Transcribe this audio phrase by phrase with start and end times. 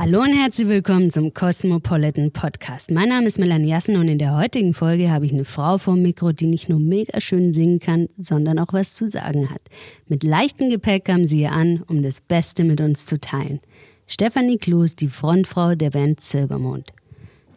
[0.00, 2.92] Hallo und herzlich willkommen zum Cosmopolitan Podcast.
[2.92, 5.94] Mein Name ist Melanie Jassen und in der heutigen Folge habe ich eine Frau vor
[5.94, 9.60] dem Mikro, die nicht nur mega schön singen kann, sondern auch was zu sagen hat.
[10.06, 13.58] Mit leichtem Gepäck kam sie hier an, um das Beste mit uns zu teilen.
[14.06, 16.92] Stefanie Kloß, die Frontfrau der Band Silbermond.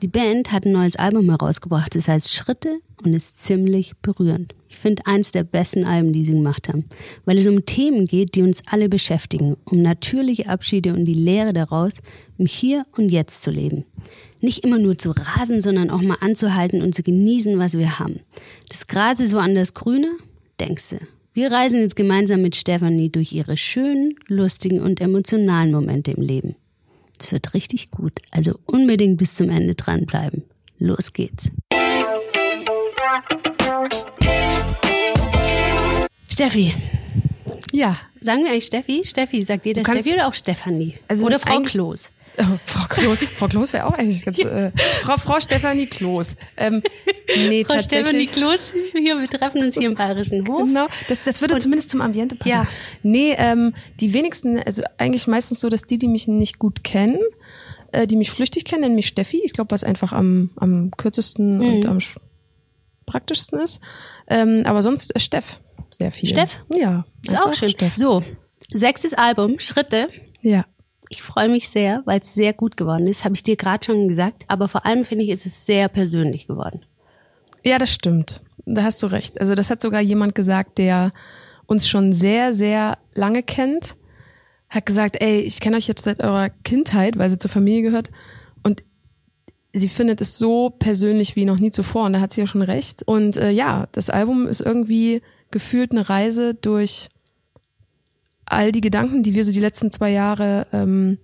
[0.01, 4.55] Die Band hat ein neues Album herausgebracht, das heißt Schritte und ist ziemlich berührend.
[4.67, 6.85] Ich finde eins der besten Alben, die sie gemacht haben,
[7.25, 11.53] weil es um Themen geht, die uns alle beschäftigen, um natürliche Abschiede und die Lehre
[11.53, 12.01] daraus,
[12.39, 13.85] im Hier und Jetzt zu leben.
[14.39, 18.21] Nicht immer nur zu rasen, sondern auch mal anzuhalten und zu genießen, was wir haben.
[18.69, 20.13] Das Gras ist woanders grüner,
[20.59, 20.97] denkst du.
[21.33, 26.55] Wir reisen jetzt gemeinsam mit Stefanie durch ihre schönen, lustigen und emotionalen Momente im Leben.
[27.23, 30.43] Es wird richtig gut, also unbedingt bis zum Ende dranbleiben.
[30.79, 31.51] Los geht's.
[36.27, 36.73] Steffi.
[37.71, 37.97] Ja.
[38.19, 39.03] Sagen wir eigentlich Steffi?
[39.05, 40.95] Steffi, sagt jeder Steffi oder auch Stefanie?
[41.07, 42.11] Also oder Frau Kloß?
[42.39, 44.71] Oh, Frau Kloß, Frau Kloß wäre auch eigentlich ganz, äh,
[45.01, 46.35] Frau, Frau Stefanie Kloß.
[46.57, 46.81] Ähm,
[47.49, 50.63] nee, Frau Stefanie Kloß, hier, wir treffen uns hier im Bayerischen Hof.
[50.63, 52.49] Genau, das, das würde Und, zumindest zum Ambiente passen.
[52.49, 52.67] Ja.
[53.03, 57.19] Nee, ähm, die wenigsten, also eigentlich meistens so, dass die, die mich nicht gut kennen,
[57.91, 59.41] äh, die mich flüchtig kennen, nennen mich Steffi.
[59.43, 61.65] Ich glaube, was einfach am, am kürzesten mhm.
[61.65, 61.99] und am
[63.05, 63.81] praktischsten ist.
[64.27, 65.59] Ähm, aber sonst äh, Steff
[65.91, 66.29] sehr viel.
[66.29, 66.59] Steff?
[66.73, 67.05] Ja.
[67.23, 67.69] Ist auch schön.
[67.69, 67.95] Steff.
[67.95, 68.23] So,
[68.73, 70.07] sechstes Album, Schritte.
[70.41, 70.65] Ja.
[71.11, 74.07] Ich freue mich sehr, weil es sehr gut geworden ist, habe ich dir gerade schon
[74.07, 74.45] gesagt.
[74.47, 76.85] Aber vor allem finde ich, ist es sehr persönlich geworden.
[77.65, 78.39] Ja, das stimmt.
[78.65, 79.39] Da hast du recht.
[79.41, 81.11] Also das hat sogar jemand gesagt, der
[81.67, 83.97] uns schon sehr, sehr lange kennt,
[84.69, 88.09] hat gesagt, ey, ich kenne euch jetzt seit eurer Kindheit, weil sie zur Familie gehört.
[88.63, 88.81] Und
[89.73, 92.05] sie findet es so persönlich wie noch nie zuvor.
[92.05, 93.03] Und da hat sie ja schon recht.
[93.03, 97.09] Und äh, ja, das Album ist irgendwie gefühlt eine Reise durch
[98.51, 101.17] all die Gedanken, die wir so die letzten zwei Jahre ähm,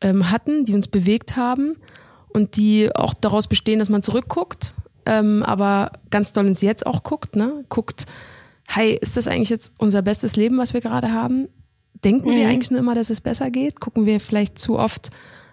[0.00, 1.76] ähm, hatten, die uns bewegt haben
[2.28, 4.74] und die auch daraus bestehen, dass man zurückguckt,
[5.06, 7.64] ähm, aber ganz doll ins Jetzt auch guckt, ne?
[7.68, 8.06] Guckt,
[8.66, 11.48] hey, ist das eigentlich jetzt unser bestes Leben, was wir gerade haben?
[12.04, 12.36] Denken mhm.
[12.36, 13.80] wir eigentlich nur immer, dass es besser geht?
[13.80, 15.10] Gucken wir vielleicht zu oft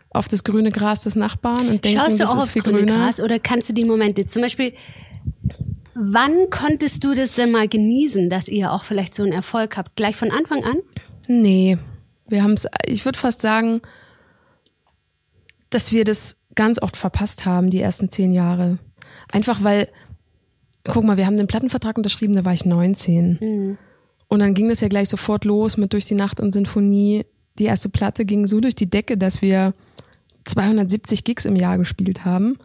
[0.09, 2.63] auf das grüne Gras des Nachbarn und denken, Schaust du das auch ist aufs viel
[2.63, 2.95] grüne grüner?
[2.95, 4.73] Gras oder kannst du die Momente, zum Beispiel
[5.93, 9.95] Wann konntest du das denn mal genießen, dass ihr auch vielleicht so einen Erfolg habt?
[9.95, 10.77] Gleich von Anfang an?
[11.27, 11.77] Nee,
[12.27, 13.81] wir haben es, ich würde fast sagen,
[15.69, 18.79] dass wir das ganz oft verpasst haben, die ersten zehn Jahre.
[19.31, 19.87] Einfach weil,
[20.83, 23.37] guck mal, wir haben den Plattenvertrag unterschrieben, da war ich 19.
[23.39, 23.77] Mhm.
[24.27, 27.25] Und dann ging das ja gleich sofort los mit Durch die Nacht und Sinfonie.
[27.59, 29.73] Die erste Platte ging so durch die Decke, dass wir
[30.45, 32.57] 270 Gigs im Jahr gespielt haben.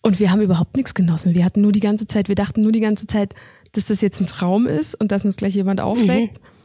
[0.00, 1.34] Und wir haben überhaupt nichts genossen.
[1.34, 3.34] Wir hatten nur die ganze Zeit, wir dachten nur die ganze Zeit,
[3.72, 6.40] dass das jetzt ein Traum ist und dass uns gleich jemand aufweckt.
[6.40, 6.55] Mhm.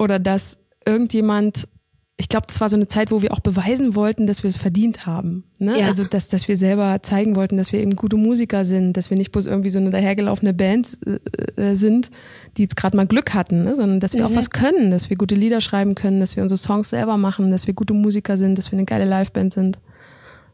[0.00, 0.56] Oder dass
[0.86, 1.68] irgendjemand,
[2.16, 4.56] ich glaube, das war so eine Zeit, wo wir auch beweisen wollten, dass wir es
[4.56, 5.44] verdient haben.
[5.58, 5.78] Ne?
[5.78, 5.88] Ja.
[5.88, 9.18] Also, dass, dass wir selber zeigen wollten, dass wir eben gute Musiker sind, dass wir
[9.18, 12.08] nicht bloß irgendwie so eine dahergelaufene Band äh, äh sind,
[12.56, 13.76] die jetzt gerade mal Glück hatten, ne?
[13.76, 14.32] sondern dass wir mhm.
[14.32, 17.50] auch was können, dass wir gute Lieder schreiben können, dass wir unsere Songs selber machen,
[17.50, 19.78] dass wir gute Musiker sind, dass wir eine geile Liveband sind.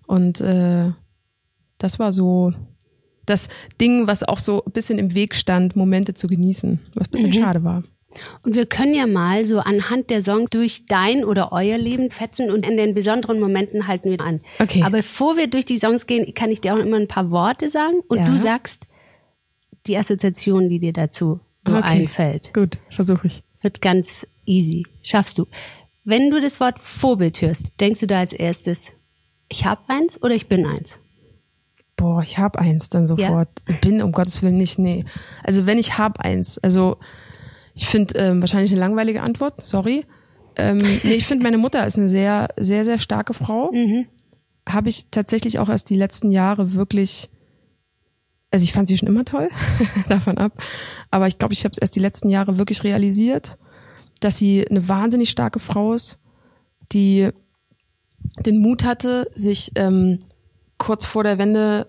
[0.08, 0.90] Und äh,
[1.78, 2.52] das war so
[3.26, 3.48] das
[3.80, 7.30] Ding, was auch so ein bisschen im Weg stand, Momente zu genießen, was ein bisschen
[7.30, 7.34] mhm.
[7.34, 7.84] schade war.
[8.44, 12.50] Und wir können ja mal so anhand der Songs durch dein oder euer Leben fetzen
[12.50, 14.40] und in den besonderen Momenten halten wir an.
[14.58, 14.82] Okay.
[14.82, 17.70] Aber bevor wir durch die Songs gehen, kann ich dir auch immer ein paar Worte
[17.70, 18.24] sagen und ja.
[18.24, 18.86] du sagst
[19.86, 21.82] die Assoziation, die dir dazu okay.
[21.82, 22.52] einfällt.
[22.52, 23.42] Gut, versuche ich.
[23.62, 24.84] Wird ganz easy.
[25.02, 25.46] Schaffst du.
[26.04, 28.92] Wenn du das Wort Vorbild hörst, denkst du da als erstes,
[29.48, 31.00] ich habe eins oder ich bin eins?
[31.96, 33.48] boah, ich hab eins dann sofort.
[33.68, 33.74] Ja.
[33.80, 35.04] Bin um Gottes Willen nicht, nee.
[35.42, 36.98] Also wenn ich hab eins, also
[37.76, 40.06] ich finde ähm, wahrscheinlich eine langweilige Antwort, sorry.
[40.56, 43.70] Ähm, nee, ich finde meine Mutter ist eine sehr, sehr, sehr starke Frau.
[43.70, 44.06] Mhm.
[44.66, 47.28] Habe ich tatsächlich auch erst die letzten Jahre wirklich,
[48.50, 49.50] also ich fand sie schon immer toll,
[50.08, 50.58] davon ab.
[51.10, 53.58] Aber ich glaube, ich habe es erst die letzten Jahre wirklich realisiert,
[54.20, 56.18] dass sie eine wahnsinnig starke Frau ist,
[56.92, 57.28] die
[58.40, 60.18] den Mut hatte, sich ähm,
[60.78, 61.88] kurz vor der Wende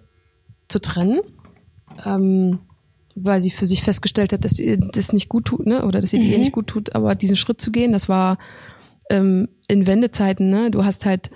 [0.67, 1.21] zu trennen,
[2.05, 2.59] ähm,
[3.23, 5.85] weil sie für sich festgestellt hat, dass ihr das nicht gut tut, ne?
[5.85, 6.39] Oder dass ihr die mhm.
[6.39, 8.37] nicht gut tut, aber diesen Schritt zu gehen, das war
[9.09, 10.71] ähm, in Wendezeiten, ne?
[10.71, 11.29] Du hast halt,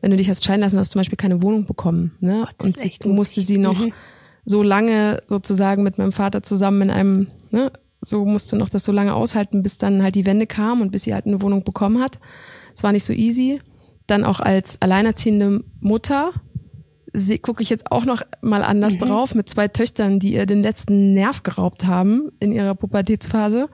[0.00, 2.46] wenn du dich hast scheiden lassen, hast du zum Beispiel keine Wohnung bekommen, ne?
[2.46, 3.92] Oh, Und sie musste sie noch mhm.
[4.44, 7.72] so lange sozusagen mit meinem Vater zusammen in einem, ne?
[8.00, 11.04] So musste noch das so lange aushalten, bis dann halt die Wende kam und bis
[11.04, 12.20] sie halt eine Wohnung bekommen hat.
[12.74, 13.60] Es war nicht so easy.
[14.06, 16.32] Dann auch als alleinerziehende Mutter,
[17.42, 19.00] gucke ich jetzt auch noch mal anders mhm.
[19.00, 23.68] drauf mit zwei Töchtern, die ihr den letzten Nerv geraubt haben in ihrer Pubertätsphase,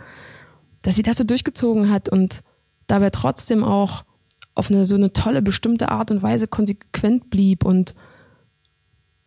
[0.83, 2.43] dass sie das so durchgezogen hat und
[2.87, 4.05] dabei trotzdem auch
[4.55, 7.95] auf eine so eine tolle bestimmte Art und Weise konsequent blieb und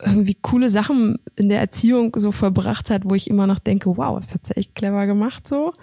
[0.06, 4.18] irgendwie coole Sachen in der Erziehung so verbracht hat, wo ich immer noch denke, wow,
[4.18, 5.74] das hat sie echt clever gemacht so.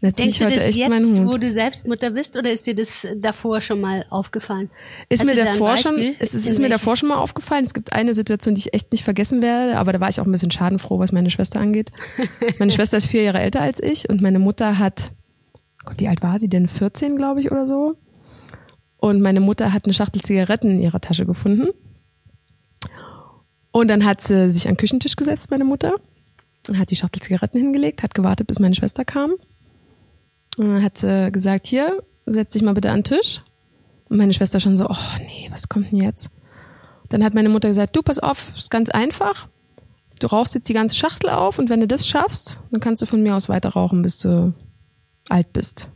[0.00, 3.80] Denkst du das jetzt, wo du selbst Mutter bist, oder ist dir das davor schon
[3.80, 4.70] mal aufgefallen?
[5.08, 7.64] Ist Hast mir davor schon, es ist, ist mir davor schon mal aufgefallen.
[7.64, 10.26] Es gibt eine Situation, die ich echt nicht vergessen werde, aber da war ich auch
[10.26, 11.90] ein bisschen schadenfroh, was meine Schwester angeht.
[12.58, 15.12] meine Schwester ist vier Jahre älter als ich und meine Mutter hat,
[15.84, 16.68] Gott, wie alt war sie denn?
[16.68, 17.94] 14, glaube ich, oder so.
[18.96, 21.68] Und meine Mutter hat eine Schachtel Zigaretten in ihrer Tasche gefunden
[23.72, 25.94] und dann hat sie sich an den Küchentisch gesetzt, meine Mutter,
[26.68, 29.32] und hat die Schachtel Zigaretten hingelegt, hat gewartet, bis meine Schwester kam.
[30.56, 33.40] Und dann hat sie gesagt, hier, setz dich mal bitte an den Tisch.
[34.08, 36.30] Und meine Schwester schon so, oh nee, was kommt denn jetzt?
[37.08, 39.48] Dann hat meine Mutter gesagt, du, pass auf, ist ganz einfach.
[40.20, 43.06] Du rauchst jetzt die ganze Schachtel auf und wenn du das schaffst, dann kannst du
[43.06, 44.54] von mir aus weiter rauchen, bis du
[45.28, 45.88] alt bist.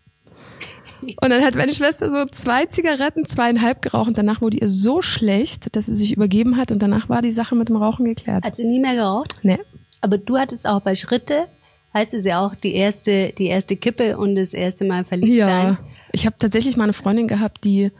[1.20, 5.02] Und dann hat meine Schwester so zwei Zigaretten, zweieinhalb geraucht und danach wurde ihr so
[5.02, 8.44] schlecht, dass sie sich übergeben hat und danach war die Sache mit dem Rauchen geklärt.
[8.44, 9.34] Hat sie nie mehr geraucht?
[9.42, 9.58] Nee.
[10.00, 11.46] Aber du hattest auch bei Schritte,
[11.94, 15.46] heißt es ja auch die erste, die erste Kippe und das erste Mal verliebt ja.
[15.46, 15.66] sein.
[15.66, 15.78] Ja.
[16.12, 17.90] Ich habe tatsächlich mal eine Freundin gehabt, die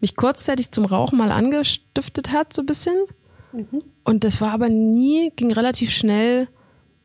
[0.00, 2.94] mich kurzzeitig zum Rauchen mal angestiftet hat, so ein bisschen.
[3.52, 3.82] Mhm.
[4.04, 6.48] Und das war aber nie, ging relativ schnell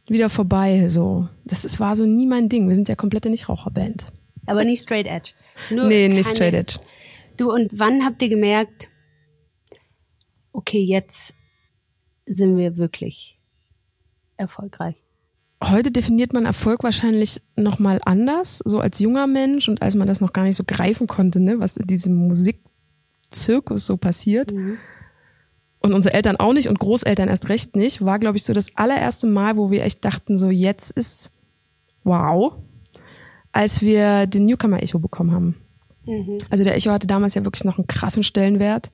[0.07, 1.27] wieder vorbei, so.
[1.45, 2.67] Das, das war so nie mein Ding.
[2.67, 4.05] Wir sind ja komplette Nichtraucherband.
[4.49, 5.33] Aber nicht straight edge.
[5.69, 6.79] Nur nee, nicht straight edge.
[7.37, 8.89] Du, und wann habt ihr gemerkt,
[10.51, 11.35] okay, jetzt
[12.25, 13.39] sind wir wirklich
[14.37, 14.95] erfolgreich?
[15.63, 20.19] Heute definiert man Erfolg wahrscheinlich nochmal anders, so als junger Mensch und als man das
[20.19, 24.51] noch gar nicht so greifen konnte, ne, was in diesem Musikzirkus so passiert.
[24.51, 24.77] Mhm.
[25.79, 28.75] Und unsere Eltern auch nicht und Großeltern erst recht nicht, war, glaube ich, so das
[28.75, 31.31] allererste Mal, wo wir echt dachten, so jetzt ist
[32.03, 32.53] wow,
[33.59, 35.55] als wir den Newcomer Echo bekommen haben.
[36.05, 36.37] Mhm.
[36.49, 38.89] Also der Echo hatte damals ja wirklich noch einen krassen Stellenwert.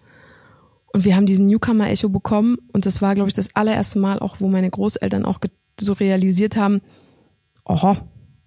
[0.91, 4.17] Und wir haben diesen Newcomer Echo bekommen und das war, glaube ich, das allererste Mal
[4.17, 5.39] auch, wo meine Großeltern auch
[5.79, 6.81] so realisiert haben,
[7.63, 7.95] oho,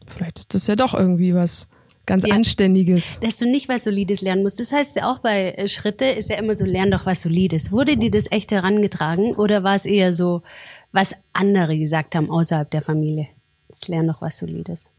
[0.08, 1.68] vielleicht ist das ja doch irgendwie was
[2.04, 2.34] ganz ja.
[2.34, 3.20] Anständiges.
[3.20, 4.58] Dass du nicht was Solides lernen musst.
[4.58, 7.70] Das heißt ja auch bei äh, Schritte ist ja immer so, lern doch was Solides.
[7.70, 10.42] Wurde dir das echt herangetragen oder war es eher so,
[10.90, 13.28] was andere gesagt haben außerhalb der Familie?
[13.68, 14.90] Das lern doch was Solides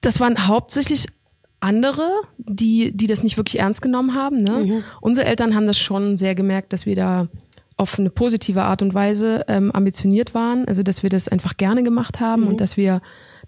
[0.00, 1.06] das waren hauptsächlich
[1.60, 2.08] andere,
[2.38, 4.42] die, die das nicht wirklich ernst genommen haben.
[4.42, 4.50] Ne?
[4.50, 4.84] Mhm.
[5.00, 7.28] Unsere Eltern haben das schon sehr gemerkt, dass wir da
[7.76, 11.82] auf eine positive Art und Weise ähm, ambitioniert waren, also dass wir das einfach gerne
[11.82, 12.48] gemacht haben mhm.
[12.48, 13.00] und dass wir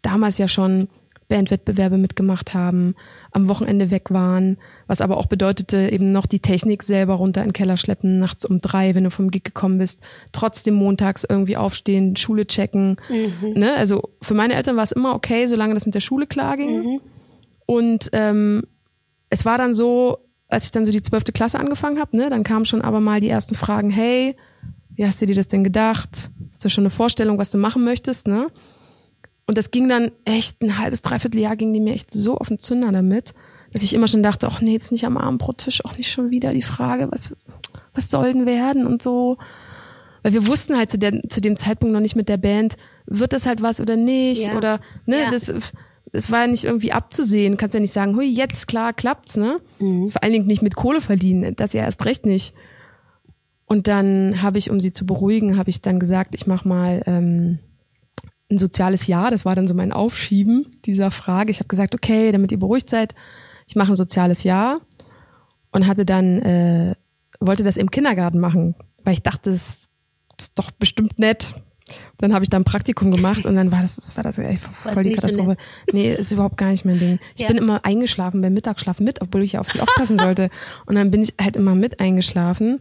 [0.03, 0.89] damals ja schon
[1.31, 2.95] Bandwettbewerbe mitgemacht haben,
[3.31, 7.49] am Wochenende weg waren, was aber auch bedeutete, eben noch die Technik selber runter in
[7.49, 10.01] den Keller schleppen, nachts um drei, wenn du vom Gig gekommen bist,
[10.33, 12.97] trotzdem montags irgendwie aufstehen, Schule checken.
[13.09, 13.55] Mhm.
[13.55, 13.75] Ne?
[13.77, 16.83] Also für meine Eltern war es immer okay, solange das mit der Schule klar ging.
[16.83, 17.01] Mhm.
[17.65, 18.65] Und ähm,
[19.31, 20.19] es war dann so,
[20.49, 23.21] als ich dann so die zwölfte Klasse angefangen habe, ne, dann kamen schon aber mal
[23.21, 24.37] die ersten Fragen, hey,
[24.97, 26.31] wie hast du dir das denn gedacht?
[26.51, 28.49] Hast du schon eine Vorstellung, was du machen möchtest, ne?
[29.51, 32.47] Und das ging dann echt ein halbes, dreiviertel Jahr ging die mir echt so auf
[32.47, 33.35] den Zünder damit,
[33.73, 36.53] dass ich immer schon dachte, ach nee, jetzt nicht am Abendbrottisch, auch nicht schon wieder
[36.53, 37.35] die Frage, was,
[37.93, 39.39] was soll denn werden und so.
[40.23, 42.77] Weil wir wussten halt zu, der, zu dem Zeitpunkt noch nicht mit der Band,
[43.07, 44.57] wird das halt was oder nicht ja.
[44.57, 45.31] oder, ne, ja.
[45.33, 45.53] das,
[46.13, 47.57] das war ja nicht irgendwie abzusehen.
[47.57, 49.61] Kannst ja nicht sagen, hui, jetzt klar klappt's, ne?
[49.81, 50.13] Mhm.
[50.13, 52.55] Vor allen Dingen nicht mit Kohle verdienen, das ja erst recht nicht.
[53.67, 57.03] Und dann habe ich, um sie zu beruhigen, habe ich dann gesagt, ich mach mal
[57.07, 57.59] ähm,
[58.51, 59.31] ein soziales Jahr.
[59.31, 61.51] Das war dann so mein Aufschieben dieser Frage.
[61.51, 63.15] Ich habe gesagt, okay, damit ihr beruhigt seid,
[63.67, 64.81] ich mache ein soziales Jahr
[65.71, 66.95] und hatte dann äh,
[67.41, 69.89] wollte das im Kindergarten machen, weil ich dachte, das
[70.39, 71.55] ist doch bestimmt nett.
[72.19, 75.03] Dann habe ich da ein Praktikum gemacht und dann war das, war das ey, voll
[75.03, 75.57] die Katastrophe.
[75.89, 77.19] So nee, ist überhaupt gar nicht mein Ding.
[77.35, 77.49] Ich ja.
[77.49, 80.51] bin immer eingeschlafen beim Mittagsschlafen mit, obwohl ich ja auf die aufpassen sollte.
[80.87, 82.81] Und dann bin ich halt immer mit eingeschlafen.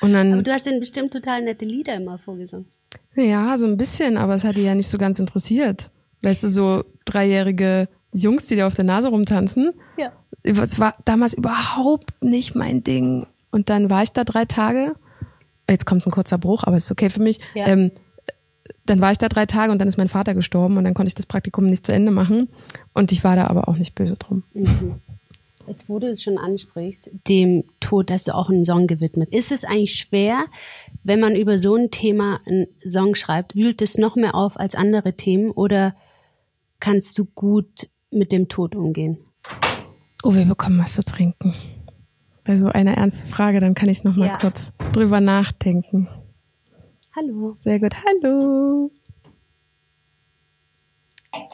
[0.00, 2.66] Und dann, Aber du hast denen bestimmt total nette Lieder immer vorgesungen.
[3.14, 5.90] Ja, so ein bisschen, aber es hat die ja nicht so ganz interessiert.
[6.22, 9.72] Weißt du, so dreijährige Jungs, die da auf der Nase rumtanzen.
[9.96, 10.12] Ja.
[10.42, 13.26] Es war damals überhaupt nicht mein Ding.
[13.50, 14.94] Und dann war ich da drei Tage.
[15.68, 17.38] Jetzt kommt ein kurzer Bruch, aber ist okay für mich.
[17.54, 17.66] Ja.
[17.66, 17.90] Ähm,
[18.84, 21.08] dann war ich da drei Tage und dann ist mein Vater gestorben und dann konnte
[21.08, 22.48] ich das Praktikum nicht zu Ende machen.
[22.94, 24.44] Und ich war da aber auch nicht böse drum.
[24.54, 25.00] Mhm.
[25.68, 29.32] Jetzt, wo du es schon ansprichst, dem Tod hast du auch einen Song gewidmet.
[29.32, 30.46] Ist es eigentlich schwer,
[31.02, 34.74] wenn man über so ein Thema einen Song schreibt, wühlt es noch mehr auf als
[34.74, 35.96] andere Themen oder
[36.78, 39.18] kannst du gut mit dem Tod umgehen?
[40.22, 41.52] Oh, wir bekommen was zu trinken.
[42.44, 44.38] Bei so einer ernsten Frage, dann kann ich noch mal ja.
[44.38, 46.08] kurz drüber nachdenken.
[47.16, 47.56] Hallo.
[47.58, 47.94] Sehr gut.
[48.06, 48.92] Hallo.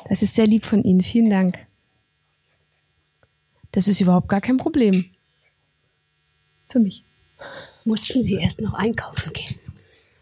[0.08, 1.00] Das ist sehr lieb von Ihnen.
[1.00, 1.66] Vielen Dank.
[3.72, 5.06] Das ist überhaupt gar kein Problem.
[6.68, 7.04] Für mich.
[7.84, 9.58] Mussten Sie erst noch einkaufen gehen?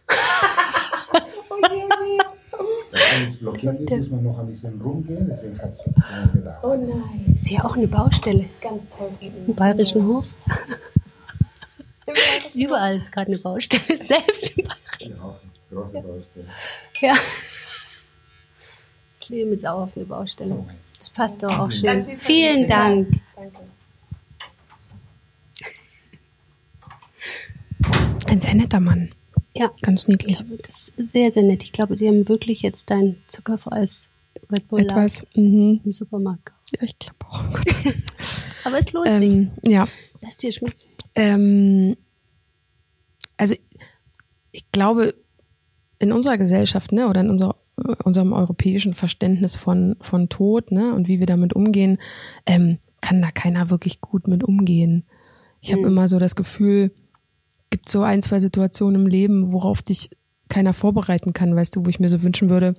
[2.92, 5.78] Wenn es blockiert ist, muss man noch ein bisschen rumgehen, deswegen hat es
[6.10, 6.58] lange gedauert.
[6.62, 7.32] Oh nein.
[7.34, 8.46] Ist ja auch eine Baustelle.
[8.60, 9.10] Ganz toll.
[9.20, 10.26] Im Bayerischen Hof.
[12.38, 13.82] ist überall ist gerade eine Baustelle.
[13.98, 15.36] Selbst im Bayerischen Ja,
[15.70, 16.46] große Baustelle.
[17.00, 17.14] Ja.
[19.18, 20.64] Das Leben ist auch auf eine Baustelle.
[21.00, 22.06] Das passt doch auch schön.
[22.18, 22.68] Vielen.
[22.68, 23.08] Dank.
[23.34, 23.56] Danke.
[28.26, 29.10] Ein sehr netter Mann.
[29.54, 30.38] Ja, Ganz niedlich.
[30.66, 31.62] das ist sehr, sehr nett.
[31.64, 34.10] Ich glaube, die haben wirklich jetzt dein zuckerfreies
[34.52, 35.26] Red Bull Etwas.
[35.34, 35.80] Mhm.
[35.84, 36.44] im Supermarkt.
[36.46, 36.70] gekauft.
[36.72, 37.44] Ja, ich glaube auch.
[37.44, 37.90] Oh.
[38.64, 39.16] Aber es lohnt sich.
[39.24, 39.86] ähm, ja.
[40.20, 40.78] Lass dir schmecken.
[41.16, 41.96] Ähm,
[43.38, 43.56] also
[44.52, 45.14] ich glaube,
[45.98, 47.56] in unserer Gesellschaft, ne, oder in unserer,
[48.04, 51.98] unserem europäischen Verständnis von, von Tod, ne, und wie wir damit umgehen,
[52.46, 55.04] ähm, kann da keiner wirklich gut mit umgehen.
[55.60, 56.92] Ich habe immer so das Gefühl,
[57.70, 60.10] gibt so ein, zwei Situationen im Leben, worauf dich
[60.48, 62.74] keiner vorbereiten kann, weißt du, wo ich mir so wünschen würde,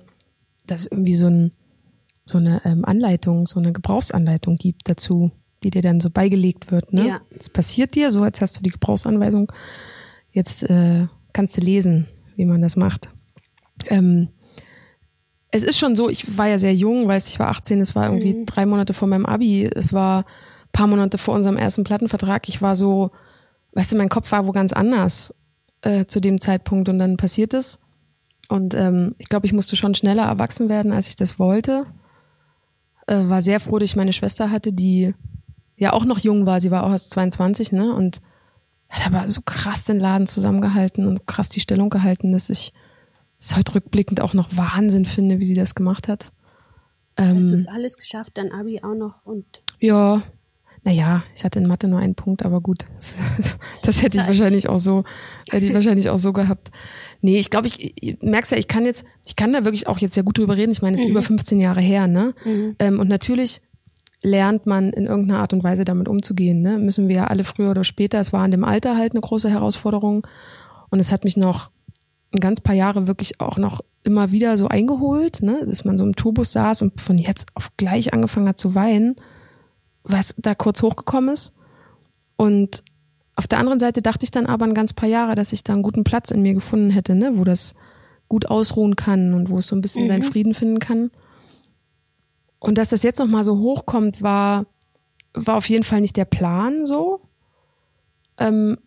[0.66, 1.52] dass es irgendwie so, ein,
[2.24, 5.30] so eine ähm, Anleitung, so eine Gebrauchsanleitung gibt dazu,
[5.62, 6.92] die dir dann so beigelegt wird.
[6.92, 7.08] Ne?
[7.08, 7.20] Ja.
[7.38, 9.50] Es passiert dir, so jetzt hast du die Gebrauchsanweisung,
[10.32, 13.08] jetzt äh, kannst du lesen, wie man das macht.
[13.86, 14.28] Ähm,
[15.52, 18.06] es ist schon so, ich war ja sehr jung, weißt ich war 18, es war
[18.06, 20.24] irgendwie drei Monate vor meinem Abi, es war
[20.72, 22.48] paar Monate vor unserem ersten Plattenvertrag.
[22.48, 23.10] Ich war so,
[23.72, 25.34] weißt du, mein Kopf war wo ganz anders
[25.82, 27.78] äh, zu dem Zeitpunkt und dann passiert es.
[28.48, 31.84] Und ähm, ich glaube, ich musste schon schneller erwachsen werden, als ich das wollte.
[33.06, 35.14] Äh, war sehr froh, dass ich meine Schwester hatte, die
[35.76, 36.60] ja auch noch jung war.
[36.60, 37.94] Sie war auch erst 22, ne?
[37.94, 38.20] Und
[38.88, 42.72] hat aber so krass den Laden zusammengehalten und so krass die Stellung gehalten, dass ich
[43.42, 46.32] es heute rückblickend auch noch Wahnsinn finde, wie sie das gemacht hat.
[47.16, 49.44] Ähm, Hast du es alles geschafft, dein Abi auch noch und
[49.80, 50.22] ja,
[50.84, 52.84] naja, ich hatte in Mathe nur einen Punkt, aber gut.
[53.84, 55.02] Das hätte ich wahrscheinlich auch so,
[55.50, 56.70] hätte ich wahrscheinlich auch so gehabt.
[57.20, 59.98] Nee, ich glaube, ich, ich merk's ja, ich kann jetzt, ich kann da wirklich auch
[59.98, 60.70] jetzt sehr gut drüber reden.
[60.70, 62.34] Ich meine, es ist über 15 Jahre her, ne?
[62.78, 63.60] Ähm, und natürlich
[64.22, 66.78] lernt man in irgendeiner Art und Weise damit umzugehen, ne?
[66.78, 68.20] Müssen wir ja alle früher oder später.
[68.20, 70.26] Es war in dem Alter halt eine große Herausforderung.
[70.90, 71.70] Und es hat mich noch
[72.32, 75.64] ein ganz paar Jahre wirklich auch noch immer wieder so eingeholt, ne?
[75.66, 79.16] Dass man so im Tourbus saß und von jetzt auf gleich angefangen hat zu weinen
[80.04, 81.52] was da kurz hochgekommen ist.
[82.36, 82.82] Und
[83.36, 85.72] auf der anderen Seite dachte ich dann aber ein ganz paar Jahre, dass ich da
[85.72, 87.74] einen guten Platz in mir gefunden hätte, ne, wo das
[88.28, 91.10] gut ausruhen kann und wo es so ein bisschen seinen Frieden finden kann.
[92.58, 94.66] Und dass das jetzt nochmal so hochkommt, war,
[95.34, 97.20] war auf jeden Fall nicht der Plan so.
[98.38, 98.78] Ähm,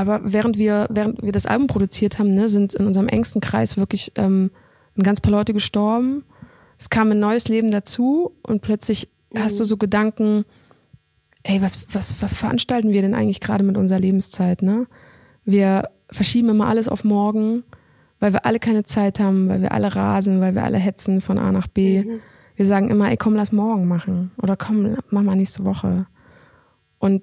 [0.00, 3.76] aber während wir, während wir das Album produziert haben, ne, sind in unserem engsten Kreis
[3.76, 4.50] wirklich ähm,
[4.96, 6.24] ein ganz paar Leute gestorben.
[6.78, 10.46] Es kam ein neues Leben dazu und plötzlich hast du so Gedanken,
[11.42, 14.86] ey, was, was, was veranstalten wir denn eigentlich gerade mit unserer Lebenszeit, ne?
[15.44, 17.62] Wir verschieben immer alles auf morgen,
[18.20, 21.36] weil wir alle keine Zeit haben, weil wir alle rasen, weil wir alle hetzen von
[21.36, 22.04] A nach B.
[22.56, 24.30] Wir sagen immer, ey, komm, lass morgen machen.
[24.40, 26.06] Oder komm, mach mal nächste Woche.
[26.98, 27.22] Und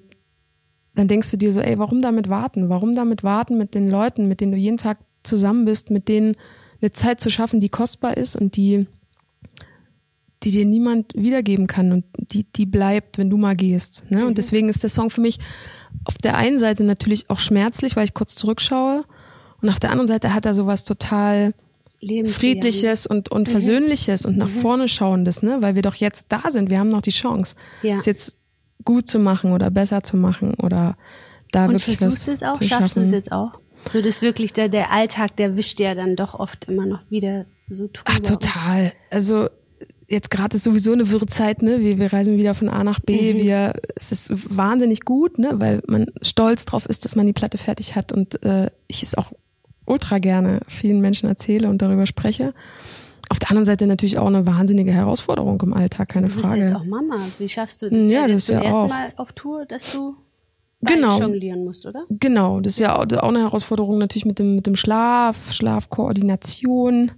[0.98, 2.68] dann denkst du dir so, ey, warum damit warten?
[2.68, 6.36] Warum damit warten mit den Leuten, mit denen du jeden Tag zusammen bist, mit denen
[6.80, 8.86] eine Zeit zu schaffen, die kostbar ist und die,
[10.42, 14.10] die dir niemand wiedergeben kann und die, die bleibt, wenn du mal gehst.
[14.10, 14.26] Ne?
[14.26, 15.38] Und deswegen ist der Song für mich
[16.04, 19.04] auf der einen Seite natürlich auch schmerzlich, weil ich kurz zurückschaue.
[19.60, 21.54] Und auf der anderen Seite hat er sowas total
[22.00, 25.58] Leben Friedliches und, und Versöhnliches und nach vorne schauendes, ne?
[25.60, 26.70] Weil wir doch jetzt da sind.
[26.70, 27.96] Wir haben noch die Chance, Ja.
[27.96, 28.37] es jetzt
[28.84, 30.96] gut zu machen oder besser zu machen oder
[31.52, 32.62] da Und wirklich versuchst du was es auch?
[32.62, 33.58] Schaffst du es jetzt auch?
[33.90, 37.46] So das wirklich, der, der Alltag, der wischt ja dann doch oft immer noch wieder
[37.68, 38.04] so drüber.
[38.06, 38.92] Ach, total.
[39.10, 39.48] Also
[40.08, 41.80] jetzt gerade ist sowieso eine wirre Zeit, ne?
[41.80, 43.34] Wir, wir reisen wieder von A nach B.
[43.34, 43.38] Mhm.
[43.38, 45.52] Wir, es ist wahnsinnig gut, ne?
[45.54, 49.16] Weil man stolz drauf ist, dass man die Platte fertig hat und äh, ich es
[49.16, 49.32] auch
[49.86, 52.52] ultra gerne vielen Menschen erzähle und darüber spreche.
[53.30, 56.72] Auf der anderen Seite natürlich auch eine wahnsinnige Herausforderung im Alltag, keine Du bist jetzt
[56.72, 56.88] auch Frage.
[56.88, 57.16] Mama.
[57.38, 58.04] Wie schaffst du das?
[58.04, 58.88] Ja, ja, das zum ja ersten auch.
[58.88, 60.16] Mal auf Tour, dass du
[60.80, 61.18] Genau.
[61.18, 62.04] jonglieren musst, oder?
[62.08, 67.10] Genau, das ist ja auch, eine Herausforderung natürlich mit dem, mit dem Schlaf, Schlafkoordination,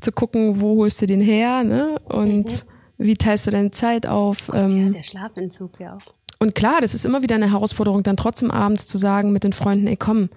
[0.00, 1.96] zu gucken, wo holst du den her, ne?
[2.04, 2.66] Und
[2.98, 4.48] wie teilst du deine Zeit auf?
[4.52, 6.14] ja, ähm, der Schlafentzug ja auch.
[6.38, 9.52] Und klar, das ist immer wieder eine Herausforderung, dann trotzdem abends zu sagen mit den
[9.52, 10.28] Freunden, ey komm,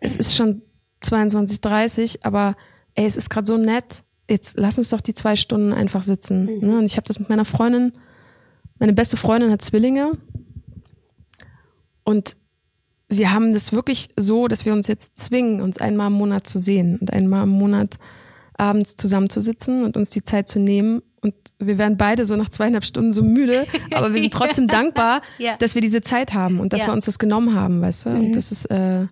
[0.00, 0.62] es ist schon
[1.04, 2.56] 22.30, aber
[2.94, 6.44] ey, es ist gerade so nett, jetzt lass uns doch die zwei Stunden einfach sitzen.
[6.60, 6.78] Ne?
[6.78, 7.92] Und ich habe das mit meiner Freundin,
[8.78, 10.12] meine beste Freundin hat Zwillinge
[12.04, 12.36] und
[13.08, 16.58] wir haben das wirklich so, dass wir uns jetzt zwingen, uns einmal im Monat zu
[16.58, 17.98] sehen und einmal im Monat
[18.58, 22.84] abends zusammenzusitzen und uns die Zeit zu nehmen, und wir werden beide so nach zweieinhalb
[22.84, 25.56] Stunden so müde, aber wir sind trotzdem dankbar, Ja.
[25.56, 26.88] dass wir diese Zeit haben und dass Ja.
[26.88, 28.10] wir uns das genommen haben, weißt du?
[28.10, 28.16] Mhm.
[28.26, 29.06] Und das ist, äh,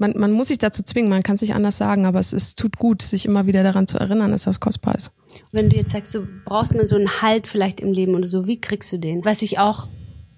[0.00, 2.58] man, man muss sich dazu zwingen, man kann es nicht anders sagen, aber es ist,
[2.58, 5.12] tut gut, sich immer wieder daran zu erinnern, dass das kostbar ist.
[5.52, 8.46] Wenn du jetzt sagst, du brauchst mal so einen Halt vielleicht im Leben oder so,
[8.46, 9.24] wie kriegst du den?
[9.24, 9.88] Was ich auch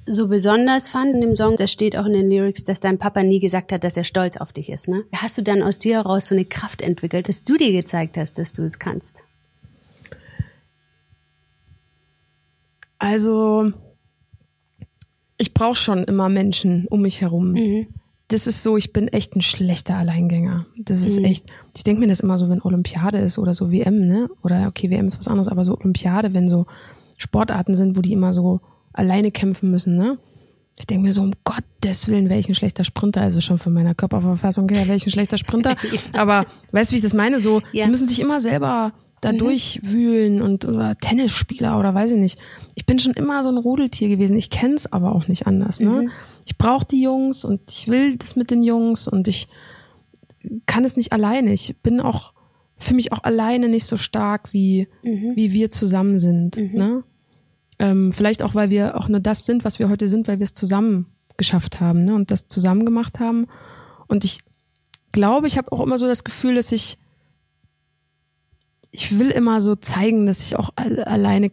[0.05, 3.23] so besonders fand in dem Song, da steht auch in den Lyrics, dass dein Papa
[3.23, 4.89] nie gesagt hat, dass er stolz auf dich ist.
[4.89, 5.05] Ne?
[5.15, 8.39] Hast du dann aus dir heraus so eine Kraft entwickelt, dass du dir gezeigt hast,
[8.39, 9.23] dass du es kannst?
[12.99, 13.73] Also,
[15.39, 17.53] ich brauche schon immer Menschen um mich herum.
[17.53, 17.87] Mhm.
[18.33, 20.67] Das ist so, ich bin echt ein schlechter Alleingänger.
[20.79, 24.07] Das ist echt, ich denke mir das immer so, wenn Olympiade ist oder so WM,
[24.07, 24.29] ne?
[24.43, 26.67] Oder okay, WM ist was anderes, aber so Olympiade, wenn so
[27.17, 28.61] Sportarten sind, wo die immer so
[28.93, 30.19] alleine kämpfen müssen, ne?
[30.79, 33.75] Ich denke mir so, um Gottes Willen, wäre ich ein schlechter Sprinter, also schon von
[33.75, 35.77] meiner Körperverfassung her wäre ich ein schlechter Sprinter.
[36.15, 37.39] Aber weißt du, wie ich das meine?
[37.41, 37.85] So, Ja.
[37.85, 42.39] die müssen sich immer selber da durchwühlen und oder Tennisspieler oder weiß ich nicht.
[42.75, 44.37] Ich bin schon immer so ein Rudeltier gewesen.
[44.37, 45.81] Ich kenn's aber auch nicht anders.
[45.81, 46.09] Ne?
[46.45, 49.47] Ich brauche die Jungs und ich will das mit den Jungs und ich
[50.67, 51.53] kann es nicht alleine.
[51.53, 52.35] Ich bin auch
[52.77, 54.89] für mich auch alleine nicht so stark wie
[55.37, 56.57] wie wir zusammen sind.
[56.75, 57.05] Ne?
[57.79, 60.45] Ähm, vielleicht auch, weil wir auch nur das sind, was wir heute sind, weil wir
[60.45, 62.15] es zusammen geschafft haben ne?
[62.15, 63.47] und das zusammen gemacht haben.
[64.09, 64.41] Und ich
[65.13, 66.99] glaube, ich habe auch immer so das Gefühl, dass ich
[68.93, 71.51] ich will immer so zeigen, dass ich auch alle, alleine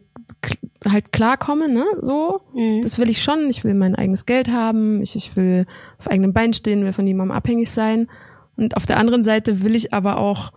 [0.88, 1.86] halt klarkomme, ne?
[2.01, 2.41] So.
[2.84, 3.50] Das will ich schon.
[3.50, 5.01] Ich will mein eigenes Geld haben.
[5.01, 5.65] Ich, ich will
[5.98, 8.08] auf eigenen Beinen stehen, will von niemandem abhängig sein.
[8.58, 10.51] Und auf der anderen Seite will ich aber auch,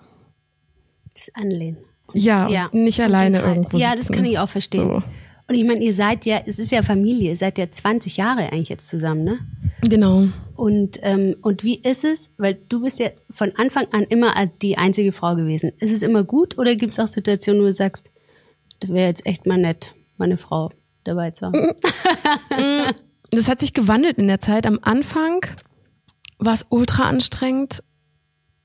[1.15, 1.79] Das Anlehnen.
[2.15, 2.69] ja, Ja.
[2.73, 3.57] nicht alleine Halt.
[3.57, 3.99] irgendwo Ja, sitzen.
[4.09, 4.85] das kann ich auch verstehen.
[4.85, 5.03] So.
[5.49, 8.53] Und ich meine, ihr seid ja, es ist ja Familie, ihr seid ja 20 Jahre
[8.53, 9.39] eigentlich jetzt zusammen, ne?
[9.83, 10.29] Genau.
[10.55, 12.31] Und, ähm, und wie ist es?
[12.39, 14.33] Weil du bist ja von Anfang an immer
[14.63, 15.73] die einzige Frau gewesen.
[15.79, 18.13] Ist es immer gut oder gibt es auch Situationen, wo du sagst,
[18.81, 20.71] das wäre jetzt echt mal nett, meine Frau
[21.05, 21.73] dabei zu haben?
[23.31, 24.67] das hat sich gewandelt in der Zeit.
[24.67, 25.45] Am Anfang
[26.39, 27.83] war es ultra anstrengend.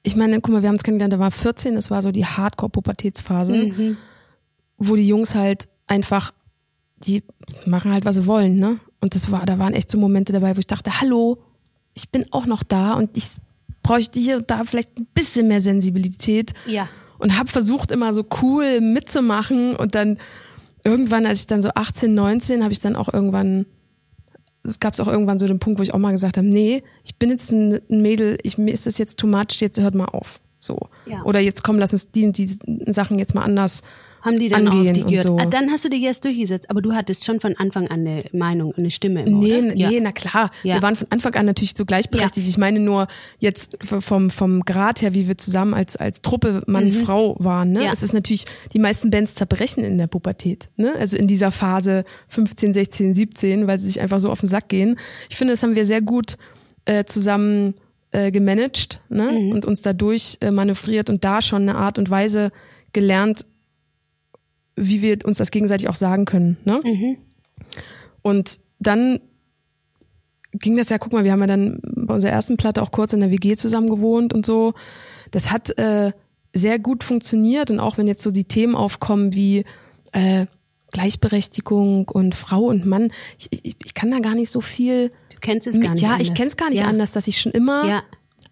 [0.03, 2.25] Ich meine, guck mal, wir haben es kennengelernt, da war 14, das war so die
[2.25, 3.97] Hardcore-Pubertätsphase,
[4.77, 6.33] wo die Jungs halt einfach,
[7.05, 7.23] die
[7.65, 8.79] machen halt, was sie wollen, ne?
[9.01, 11.37] Und das war, da waren echt so Momente dabei, wo ich dachte, hallo,
[11.93, 13.27] ich bin auch noch da und ich
[13.83, 16.87] bräuchte hier und da vielleicht ein bisschen mehr Sensibilität Ja.
[17.19, 20.17] und habe versucht immer so cool mitzumachen und dann
[20.83, 23.65] irgendwann, als ich dann so 18, 19, habe ich dann auch irgendwann
[24.79, 27.15] gab es auch irgendwann so den Punkt, wo ich auch mal gesagt habe, nee, ich
[27.15, 30.39] bin jetzt ein, Mädel, ich, mir ist das jetzt too much, jetzt hört mal auf.
[30.59, 30.89] So.
[31.05, 31.23] Ja.
[31.23, 32.47] Oder jetzt komm, lass uns die die
[32.91, 33.81] Sachen jetzt mal anders
[34.27, 35.23] Haben die dann auch auf angehen die und gehört?
[35.25, 35.37] so.
[35.37, 38.25] Ah, dann hast du dich erst durchgesetzt, aber du hattest schon von Anfang an eine
[38.33, 39.23] Meinung, eine Stimme.
[39.23, 39.73] Immer, Nee, oder?
[39.75, 39.99] nee, ja.
[40.01, 40.51] na klar.
[40.63, 40.75] Ja.
[40.75, 42.45] Wir waren von Anfang an natürlich so gleichberechtigt.
[42.45, 42.49] Ja.
[42.49, 43.07] Ich meine nur
[43.39, 47.71] jetzt vom, vom Grad her, wie wir zusammen als, als Truppe Mann, Frau waren.
[47.71, 47.79] Ne?
[47.81, 47.85] Mhm.
[47.91, 50.67] Es ist natürlich, die meisten Bands zerbrechen in der Pubertät.
[50.75, 50.93] Ne?
[50.99, 54.69] Also in dieser Phase 15, 16, 17, weil sie sich einfach so auf den Sack
[54.69, 54.97] gehen.
[55.29, 56.37] Ich finde, das haben wir sehr gut
[56.85, 57.73] äh, zusammen
[58.11, 59.31] äh, gemanagt ne?
[59.31, 59.51] Mhm.
[59.51, 62.51] und uns dadurch äh, manövriert und da schon eine Art und Weise
[62.93, 63.45] gelernt,
[64.77, 66.57] wie wir uns das gegenseitig auch sagen können.
[66.63, 66.81] Ne?
[66.83, 67.17] Mhm.
[68.21, 69.19] Und dann
[70.53, 73.13] ging das ja, guck mal, wir haben ja dann bei unserer ersten Platte auch kurz
[73.13, 74.73] in der WG zusammen gewohnt und so.
[75.31, 76.11] Das hat äh,
[76.53, 79.65] sehr gut funktioniert und auch wenn jetzt so die Themen aufkommen wie
[80.13, 80.45] äh,
[80.93, 85.09] Gleichberechtigung und Frau und Mann, ich, ich, ich kann da gar nicht so viel.
[85.33, 86.27] Du kennst es gar nicht ja, anders.
[86.27, 86.85] ich kenne es gar nicht ja.
[86.85, 88.03] anders, dass ich schon immer Ja.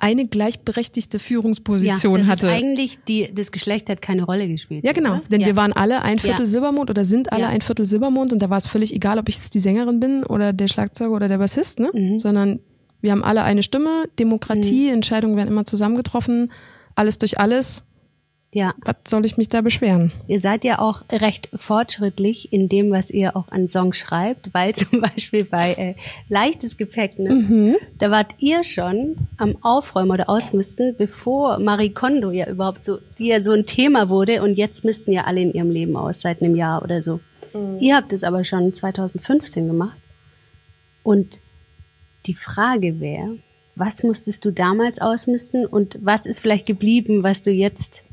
[0.05, 2.45] Eine gleichberechtigte Ja, Führungsposition das hatte.
[2.45, 4.85] ist eigentlich, die, das Geschlecht hat keine Rolle gespielt.
[4.85, 5.13] Ja, genau.
[5.15, 5.21] oder?
[5.31, 5.47] Denn ja.
[5.47, 6.45] wir waren alle ein Viertel Ja.
[6.45, 7.49] Silbermond oder sind alle Ja.
[7.49, 10.23] ein Viertel Silbermond und da war es völlig egal, ob ich jetzt die Sängerin bin
[10.23, 11.89] oder der Schlagzeuger oder der Bassist, ne?
[11.91, 12.19] Mhm.
[12.19, 12.59] Sondern
[13.01, 16.51] wir haben alle eine Stimme, Demokratie, Entscheidungen werden immer zusammengetroffen,
[16.93, 17.81] alles durch alles.
[18.55, 18.73] Ja.
[18.85, 20.13] Was soll ich mich da beschweren?
[20.27, 24.73] Ihr seid ja auch recht fortschrittlich in dem, was ihr auch an Songs schreibt, weil
[24.75, 25.95] zum Beispiel bei äh,
[26.29, 27.75] Leichtes Gepäck, ne, Mhm.
[27.97, 33.27] da wart ihr schon am Aufräumen oder Ausmisten, bevor Marie Kondo ja überhaupt so, die
[33.27, 36.41] ja so ein Thema wurde und jetzt misten ja alle in ihrem Leben aus, seit
[36.41, 37.19] einem Jahr oder so.
[37.53, 37.79] Mhm.
[37.81, 40.01] Ihr habt es aber schon 2015 gemacht.
[41.03, 41.41] Und
[42.25, 43.37] die Frage wäre,
[43.75, 48.03] was musstest du damals ausmisten und was ist vielleicht geblieben, was du jetzt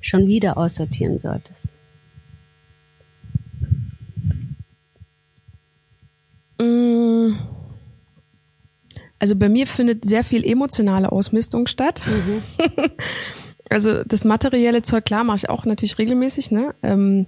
[0.00, 1.76] schon wieder aussortieren solltest?
[6.58, 7.34] Mm.
[9.18, 12.00] Also bei mir findet sehr viel emotionale Ausmistung statt.
[13.70, 16.74] also das materielle Zeug, klar, mache ich auch natürlich regelmäßig, ne?
[16.82, 17.26] Ähm,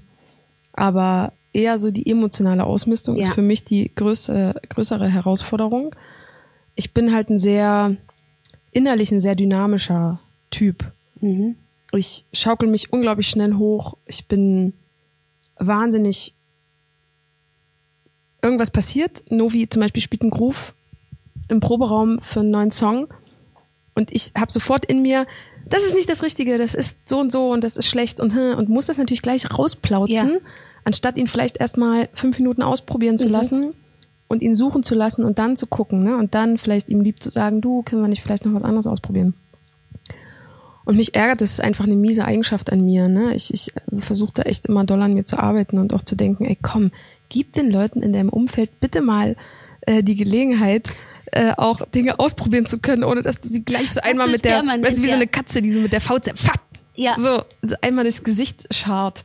[0.72, 3.28] aber eher so die emotionale Ausmistung Ja.
[3.28, 5.94] ist für mich die größte, größere Herausforderung.
[6.74, 7.94] Ich bin halt ein sehr
[8.72, 10.18] innerlich ein sehr dynamischer
[10.50, 10.90] Typ.
[11.94, 13.94] Ich schaukel mich unglaublich schnell hoch.
[14.06, 14.72] Ich bin
[15.58, 16.34] wahnsinnig
[18.42, 19.24] irgendwas passiert.
[19.30, 20.74] Novi zum Beispiel spielt einen Groove
[21.48, 23.08] im Proberaum für einen neuen Song
[23.94, 25.26] und ich habe sofort in mir,
[25.68, 28.34] das ist nicht das Richtige, das ist so und so und das ist schlecht und
[28.34, 30.38] hm, und muss das natürlich gleich rausplauzen, Ja.
[30.84, 33.32] anstatt ihn vielleicht erstmal fünf Minuten ausprobieren zu Mhm.
[33.32, 33.74] lassen
[34.28, 36.16] und ihn suchen zu lassen und dann zu gucken, ne?
[36.16, 38.86] Und dann vielleicht ihm lieb zu sagen, du, können wir nicht vielleicht noch was anderes
[38.86, 39.34] ausprobieren?
[40.84, 43.08] Und mich ärgert, das ist einfach eine miese Eigenschaft an mir.
[43.08, 43.34] Ne?
[43.34, 46.44] Ich, ich versuche da echt immer doll an mir zu arbeiten und auch zu denken,
[46.44, 46.90] ey komm,
[47.28, 49.36] gib den Leuten in deinem Umfeld bitte mal
[49.82, 50.92] äh, die Gelegenheit,
[51.32, 54.62] äh, auch Dinge ausprobieren zu können, ohne dass du sie gleich so einmal mit der,
[54.62, 56.30] weißt du, wie so eine Katze, die so mit der Faust
[56.94, 57.14] Ja.
[57.16, 59.24] so, so einmal das Gesicht schart.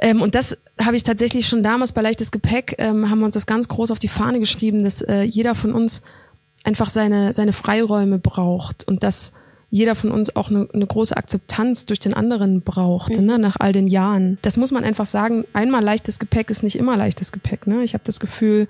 [0.00, 3.34] Ähm, und das habe ich tatsächlich schon damals bei leichtes Gepäck, ähm, haben wir uns
[3.34, 6.02] das ganz groß auf die Fahne geschrieben, dass äh, jeder von uns
[6.64, 9.32] einfach seine, seine Freiräume braucht und dass
[9.72, 13.72] jeder von uns auch eine, eine große Akzeptanz durch den anderen braucht, ne, nach all
[13.72, 14.36] den Jahren.
[14.42, 17.66] Das muss man einfach sagen, einmal leichtes Gepäck ist nicht immer leichtes Gepäck.
[17.66, 17.82] Ne?
[17.82, 18.68] Ich habe das Gefühl,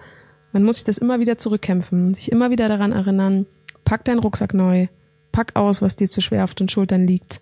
[0.53, 3.47] man muss sich das immer wieder zurückkämpfen, sich immer wieder daran erinnern,
[3.85, 4.87] pack deinen Rucksack neu,
[5.33, 7.41] pack aus, was dir zu schwer auf den Schultern liegt,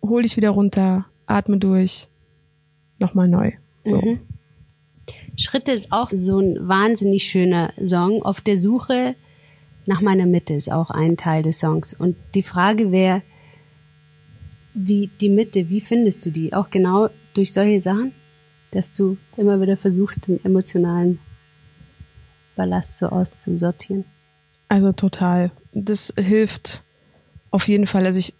[0.00, 2.06] hol dich wieder runter, atme durch,
[3.00, 3.50] nochmal neu.
[3.82, 3.96] So.
[3.96, 4.20] Mhm.
[5.36, 8.22] Schritte ist auch so ein wahnsinnig schöner Song.
[8.22, 9.16] Auf der Suche
[9.86, 11.94] nach meiner Mitte ist auch ein Teil des Songs.
[11.94, 13.22] Und die Frage wäre,
[14.74, 16.52] wie die Mitte, wie findest du die?
[16.52, 18.12] Auch genau durch solche Sachen,
[18.72, 21.18] dass du immer wieder versuchst, den emotionalen
[22.56, 24.04] Ballast so auszusortieren.
[24.68, 25.52] Also total.
[25.72, 26.82] Das hilft
[27.50, 28.06] auf jeden Fall.
[28.06, 28.34] Also ich,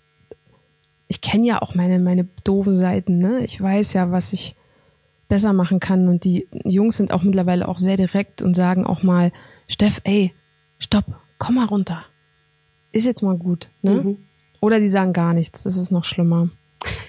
[1.08, 3.44] ich kenne ja auch meine, meine doofen Seiten, ne?
[3.44, 4.56] Ich weiß ja, was ich
[5.28, 6.08] besser machen kann.
[6.08, 9.30] Und die Jungs sind auch mittlerweile auch sehr direkt und sagen auch mal,
[9.68, 10.34] Steff, ey,
[10.78, 11.04] stopp,
[11.38, 12.04] komm mal runter.
[12.92, 13.90] Ist jetzt mal gut, ne?
[14.02, 14.18] Mhm.
[14.60, 16.48] Oder sie sagen gar nichts, das ist noch schlimmer.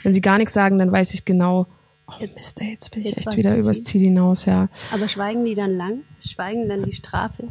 [0.03, 1.67] Wenn sie gar nichts sagen, dann weiß ich genau,
[2.07, 3.83] oh Jetzt- Mist, ey, jetzt bin ich jetzt echt wieder übers.
[3.83, 4.67] Ziel hinaus, ja.
[4.91, 5.99] Aber schweigen die dann lang?
[6.19, 7.47] Schweigen dann die Strafe?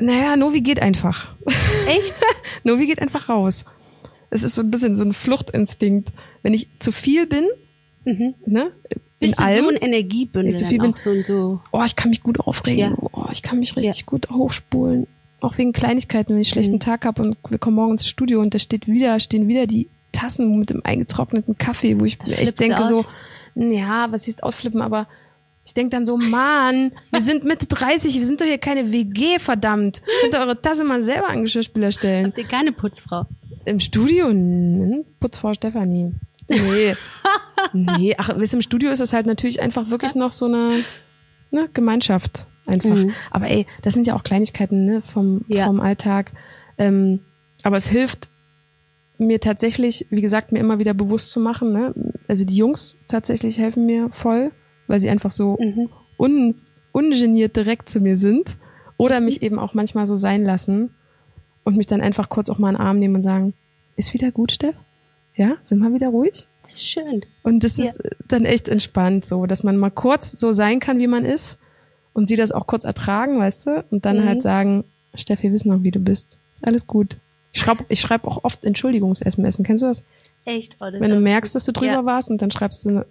[0.00, 1.28] Naja, Novi geht einfach.
[1.88, 2.14] Echt?
[2.64, 3.64] Novi geht einfach raus.
[4.30, 6.12] Es ist so ein bisschen so ein Fluchtinstinkt.
[6.42, 7.46] Wenn ich zu viel bin,
[8.04, 8.14] ne,
[8.44, 8.72] in Mhm.
[9.20, 11.60] Bist allem, so ein Energiebündel ich zu viel bin- so so?
[11.72, 13.08] oh, ich kann mich gut aufregen, Ja.
[13.12, 14.06] oh, ich kann mich richtig Ja.
[14.06, 15.08] gut hochspulen.
[15.40, 16.80] Auch wegen Kleinigkeiten, wenn ich einen schlechten Mhm.
[16.80, 19.88] Tag habe und wir kommen morgens ins Studio und da steht wieder, stehen wieder die
[20.12, 23.04] Tassen mit dem eingetrockneten Kaffee, wo ich mir echt denke so,
[23.54, 25.06] ja, was hieß ausflippen, aber
[25.64, 29.38] ich denke dann so, Mann, wir sind Mitte 30, wir sind doch hier keine WG,
[29.38, 30.00] verdammt.
[30.22, 32.26] Könnt ihr eure Tasse mal selber an Geschirrspüler stellen.
[32.28, 33.26] Habt ihr keine Putzfrau?
[33.66, 36.14] Im Studio, n- Putzfrau Stefanie.
[36.48, 36.94] Nee.
[37.74, 40.82] nee, ach, wisst im Studio ist es halt natürlich einfach wirklich noch so eine
[41.50, 42.94] ne, Gemeinschaft einfach.
[42.94, 43.10] Mhm.
[43.30, 45.66] Aber ey, das sind ja auch Kleinigkeiten ne, vom, Ja.
[45.66, 46.32] vom Alltag.
[46.78, 47.20] Ähm,
[47.62, 48.28] aber es hilft
[49.18, 51.72] mir tatsächlich, wie gesagt, mir immer wieder bewusst zu machen.
[51.72, 51.92] Ne?
[52.28, 54.52] Also die Jungs tatsächlich helfen mir voll,
[54.86, 55.88] weil sie einfach so Mhm.
[56.18, 56.54] un,
[56.92, 58.56] ungeniert direkt zu mir sind.
[58.96, 60.90] Oder mich eben auch manchmal so sein lassen
[61.64, 63.54] und mich dann einfach kurz auch mal in den Arm nehmen und sagen,
[63.96, 64.74] ist wieder gut, Steff?
[65.36, 66.48] Ja, sind wir wieder ruhig?
[66.62, 67.22] Das ist schön.
[67.44, 67.84] Und das Ja.
[67.84, 71.58] ist dann echt entspannt, so, dass man mal kurz so sein kann, wie man ist
[72.18, 74.24] und sie das auch kurz ertragen, weißt du, und dann Mhm.
[74.26, 76.38] halt sagen, Steff, wir wissen noch, wie du bist.
[76.52, 77.16] Ist alles gut.
[77.52, 79.60] Ich schreibe ich schreib auch oft Entschuldigungs-SMS.
[79.64, 80.04] Kennst du das?
[80.44, 80.76] Echt?
[80.80, 82.04] Oh, das Wenn du merkst, dass du drüber ja.
[82.04, 83.04] warst und dann schreibst du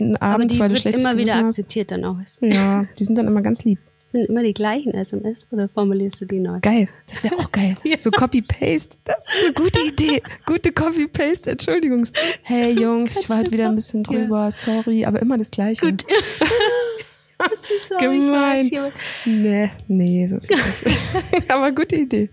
[0.00, 1.44] eine, einen die weil du wird schlechtes immer wieder hast.
[1.44, 2.16] akzeptiert dann auch.
[2.40, 3.78] Ja, die sind dann immer ganz lieb.
[4.12, 6.58] Sind immer die gleichen SMS oder formulierst du die neu?
[6.62, 6.88] Geil.
[7.08, 7.76] Das wäre auch geil.
[8.00, 8.96] So Copy-Paste.
[9.04, 10.20] Das ist eine gute Idee.
[10.46, 11.50] Gute Copy-Paste.
[11.52, 12.10] Entschuldigungs.
[12.42, 14.18] Hey Jungs, ich war halt wieder ein bisschen Ja.
[14.18, 14.50] drüber.
[14.50, 15.86] Sorry, aber immer das Gleiche.
[15.86, 16.04] Gut.
[17.48, 18.66] Das ist so, Gemein.
[18.66, 18.92] Ich weiß.
[19.26, 21.50] Nee, nee, so ist es nicht.
[21.50, 22.28] aber gute Idee.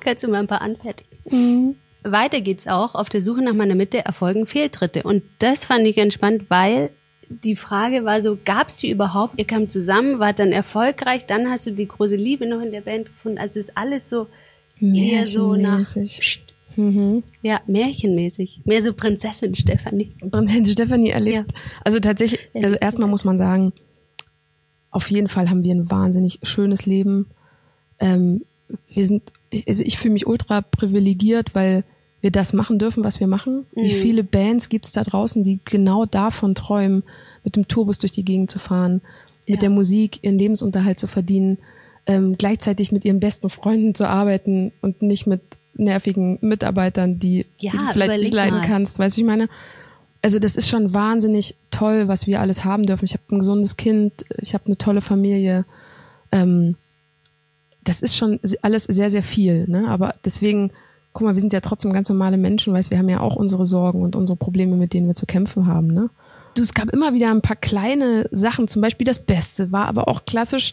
[0.00, 1.10] Kannst du mal ein paar anfertigen.
[1.30, 1.76] Mhm.
[2.02, 2.94] Weiter geht's auch.
[2.94, 5.02] Auf der Suche nach meiner Mitte erfolgen Fehltritte.
[5.02, 6.90] Und das fand ich ganz spannend, weil
[7.28, 9.38] die Frage war so, gab's die überhaupt?
[9.38, 12.82] Ihr kamt zusammen, wart dann erfolgreich, dann hast du die große Liebe noch in der
[12.82, 13.38] Band gefunden.
[13.38, 14.26] Also es ist alles so
[14.80, 16.44] eher so nach, Märchenmäßig.
[16.76, 17.22] Mhm.
[17.42, 18.60] ja, märchenmäßig.
[18.64, 20.08] Mehr so Prinzessin Stefanie.
[20.30, 21.52] Prinzessin Stephanie erlebt.
[21.52, 21.60] Ja.
[21.84, 23.72] Also tatsächlich, also erstmal muss man sagen,
[24.94, 27.26] auf jeden Fall haben wir ein wahnsinnig schönes Leben.
[27.98, 28.44] Ähm,
[28.92, 29.22] wir sind,
[29.68, 31.84] also ich fühle mich ultra privilegiert, weil
[32.20, 33.66] wir das machen dürfen, was wir machen.
[33.74, 37.02] Wie viele Bands gibt's da draußen, die genau davon träumen,
[37.44, 39.02] mit dem Tourbus durch die Gegend zu fahren,
[39.46, 39.60] mit Ja.
[39.60, 41.58] der Musik ihren Lebensunterhalt zu verdienen,
[42.06, 45.42] ähm, gleichzeitig mit ihren besten Freunden zu arbeiten und nicht mit
[45.76, 48.66] nervigen Mitarbeitern, die, Ja, die du vielleicht nicht leiden mal.
[48.66, 48.98] kannst.
[48.98, 49.48] Weißt du, wie ich meine?
[50.24, 53.04] Also das ist schon wahnsinnig toll, was wir alles haben dürfen.
[53.04, 55.64] Ich habe ein gesundes Kind, ich habe eine tolle Familie.
[56.32, 56.76] Ähm,
[57.82, 59.68] das ist schon alles sehr, sehr viel.
[59.68, 59.86] Ne?
[59.88, 60.72] Aber deswegen,
[61.12, 63.66] guck mal, wir sind ja trotzdem ganz normale Menschen, weißt wir haben ja auch unsere
[63.66, 65.88] Sorgen und unsere Probleme, mit denen wir zu kämpfen haben.
[65.88, 66.10] Ne?
[66.54, 70.08] du, es gab immer wieder ein paar kleine Sachen, zum Beispiel das Beste war aber
[70.08, 70.72] auch klassisch,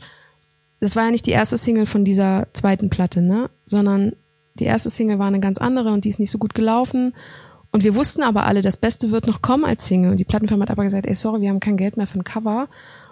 [0.80, 4.14] das war ja nicht die erste Single von dieser zweiten Platte, ne, sondern
[4.56, 7.14] die erste Single war eine ganz andere und die ist nicht so gut gelaufen.
[7.72, 10.12] Und wir wussten aber alle, das Beste wird noch kommen als Single.
[10.12, 12.24] Und die Plattenfirma hat aber gesagt, ey, sorry, wir haben kein Geld mehr für ein
[12.24, 12.68] Cover.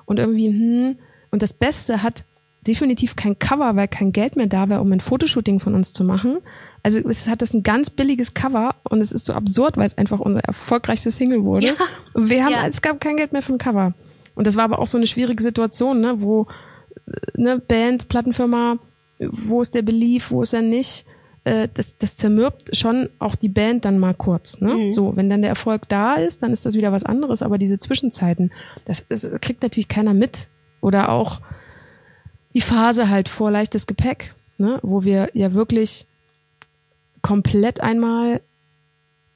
[0.05, 0.97] Und irgendwie, hm,
[1.31, 2.25] und das Beste hat
[2.67, 6.03] definitiv kein Cover, weil kein Geld mehr da wäre, um ein Fotoshooting von uns zu
[6.03, 6.39] machen.
[6.83, 9.97] Also es hat das ein ganz billiges Cover und es ist so absurd, weil es
[9.97, 11.67] einfach unser erfolgreichste Single wurde.
[11.67, 11.73] Ja.
[12.13, 12.67] Und wir haben, ja.
[12.67, 13.93] es gab kein Geld mehr für ein Cover.
[14.35, 16.47] Und das war aber auch so eine schwierige Situation, ne, wo
[17.35, 18.77] ne, Band, Plattenfirma,
[19.19, 21.05] wo ist der Belief, wo ist er nicht?
[21.43, 24.61] Äh, das, das zermürbt schon auch die Band dann mal kurz.
[24.61, 24.73] Ne?
[24.73, 24.91] Mhm.
[24.91, 27.41] So, wenn dann der Erfolg da ist, dann ist das wieder was anderes.
[27.41, 28.51] Aber diese Zwischenzeiten,
[28.85, 30.47] das, das kriegt natürlich keiner mit.
[30.81, 31.41] Oder auch
[32.53, 34.79] die Phase halt vor leichtes Gepäck, ne?
[34.81, 36.07] wo wir ja wirklich
[37.21, 38.41] komplett einmal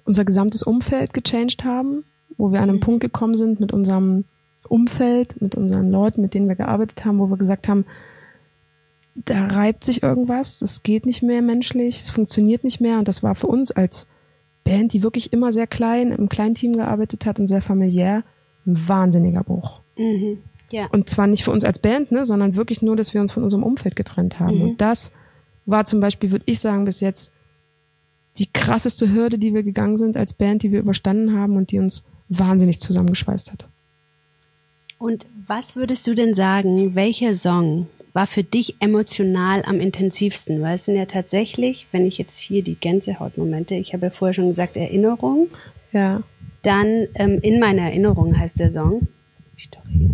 [0.06, 2.04] unser gesamtes Umfeld gechanged haben,
[2.38, 2.82] wo wir an einen mhm.
[2.82, 4.26] Punkt gekommen sind mit unserem
[4.68, 7.86] Umfeld, mit unseren Leuten, mit denen wir gearbeitet haben, wo wir gesagt haben,
[9.16, 13.22] da reibt sich irgendwas, das geht nicht mehr menschlich, es funktioniert nicht mehr und das
[13.22, 14.08] war für uns als
[14.64, 18.24] Band, die wirklich immer sehr klein, im kleinen Team gearbeitet hat und sehr familiär,
[18.66, 19.82] ein wahnsinniger Bruch.
[19.98, 20.40] Mhm.
[20.72, 20.88] Ja.
[20.92, 23.44] Und zwar nicht für uns als Band, ne, sondern wirklich nur, dass wir uns von
[23.44, 24.58] unserem Umfeld getrennt haben.
[24.58, 24.62] Mhm.
[24.62, 25.12] Und das
[25.66, 27.32] war zum Beispiel, würde ich sagen, bis jetzt
[28.40, 31.78] die krasseste Hürde, die wir gegangen sind als Band, die wir überstanden haben und die
[31.78, 33.68] uns wahnsinnig zusammengeschweißt hat.
[34.98, 40.62] Und was würdest du denn sagen, welcher Song war für dich emotional am intensivsten?
[40.62, 44.34] Weil es sind ja tatsächlich, wenn ich jetzt hier die Gänsehautmomente, ich habe ja vorher
[44.34, 45.50] schon gesagt, Erinnerung.
[45.92, 46.24] Ja.
[46.62, 49.08] Dann ähm, in meiner Erinnerung heißt der Song.
[49.58, 50.12] Ich doch hier.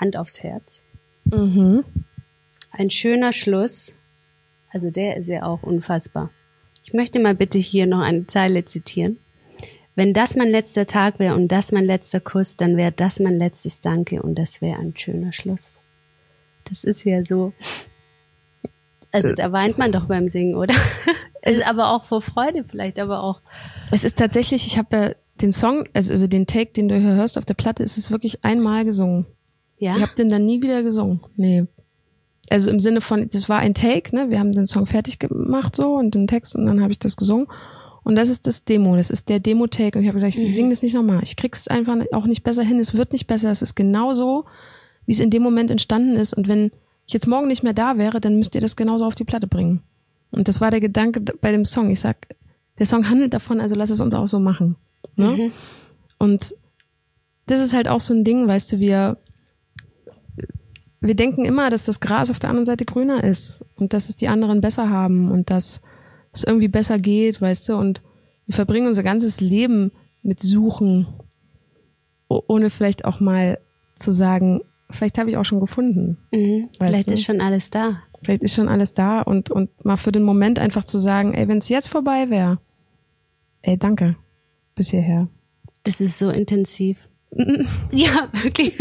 [0.00, 0.82] Hand aufs Herz.
[1.24, 1.84] Mhm.
[2.72, 3.94] Ein schöner Schluss.
[4.70, 6.30] Also der ist ja auch unfassbar.
[6.84, 9.18] Ich möchte mal bitte hier noch eine Zeile zitieren.
[9.94, 13.38] Wenn das mein letzter Tag wäre und das mein letzter Kuss, dann wäre das mein
[13.38, 15.78] letztes Danke und das wäre ein schöner Schluss.
[16.64, 17.52] Das ist ja so.
[19.12, 19.34] Also äh.
[19.34, 20.74] da weint man doch beim Singen, oder?
[21.42, 23.40] Es ist aber auch vor Freude vielleicht, aber auch.
[23.90, 27.14] Es ist tatsächlich, ich habe ja den Song, also, also den Take, den du hier
[27.14, 29.26] hörst auf der Platte, ist es wirklich einmal gesungen.
[29.78, 29.96] Ja.
[29.96, 31.20] Ich habe den dann nie wieder gesungen.
[31.36, 31.66] Nee.
[32.50, 34.30] Also im Sinne von, das war ein Take, ne?
[34.30, 37.16] Wir haben den Song fertig gemacht so und den Text und dann habe ich das
[37.16, 37.46] gesungen.
[38.04, 39.98] Und das ist das Demo, das ist der Demo-Take.
[39.98, 40.48] Und ich habe gesagt, ich mhm.
[40.48, 41.20] singe das nicht nochmal.
[41.22, 42.78] Ich krieg's einfach auch nicht besser hin.
[42.78, 43.50] Es wird nicht besser.
[43.50, 44.44] Es ist genauso,
[45.06, 46.34] wie es in dem Moment entstanden ist.
[46.34, 46.70] Und wenn
[47.06, 49.46] ich jetzt morgen nicht mehr da wäre, dann müsst ihr das genauso auf die Platte
[49.46, 49.82] bringen.
[50.30, 51.90] Und das war der Gedanke bei dem Song.
[51.90, 52.28] Ich sag,
[52.78, 54.76] der Song handelt davon, also lass es uns auch so machen.
[55.16, 55.30] Ne?
[55.30, 55.52] Mhm.
[56.18, 56.54] Und
[57.46, 59.18] das ist halt auch so ein Ding, weißt du, wir,
[61.00, 64.16] wir denken immer, dass das Gras auf der anderen Seite grüner ist und dass es
[64.16, 65.82] die anderen besser haben und dass
[66.32, 68.02] es irgendwie besser geht, weißt du, und
[68.46, 71.06] wir verbringen unser ganzes Leben mit Suchen,
[72.28, 73.58] ohne vielleicht auch mal
[73.96, 76.18] zu sagen, vielleicht habe ich auch schon gefunden.
[76.30, 77.12] Mhm, vielleicht du?
[77.12, 78.02] ist schon alles da.
[78.22, 81.46] Vielleicht ist schon alles da und, und mal für den Moment einfach zu sagen, ey,
[81.48, 82.58] wenn es jetzt vorbei wäre,
[83.62, 84.16] ey, danke,
[84.74, 85.28] bis hierher.
[85.82, 87.08] Das ist so intensiv.
[87.90, 88.74] Ja, wirklich.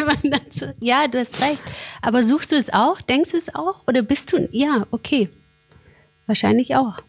[0.79, 1.59] Ja, du hast recht.
[2.01, 3.01] Aber suchst du es auch?
[3.01, 3.83] Denkst du es auch?
[3.87, 5.29] Oder bist du, ja, okay.
[6.25, 6.99] Wahrscheinlich auch.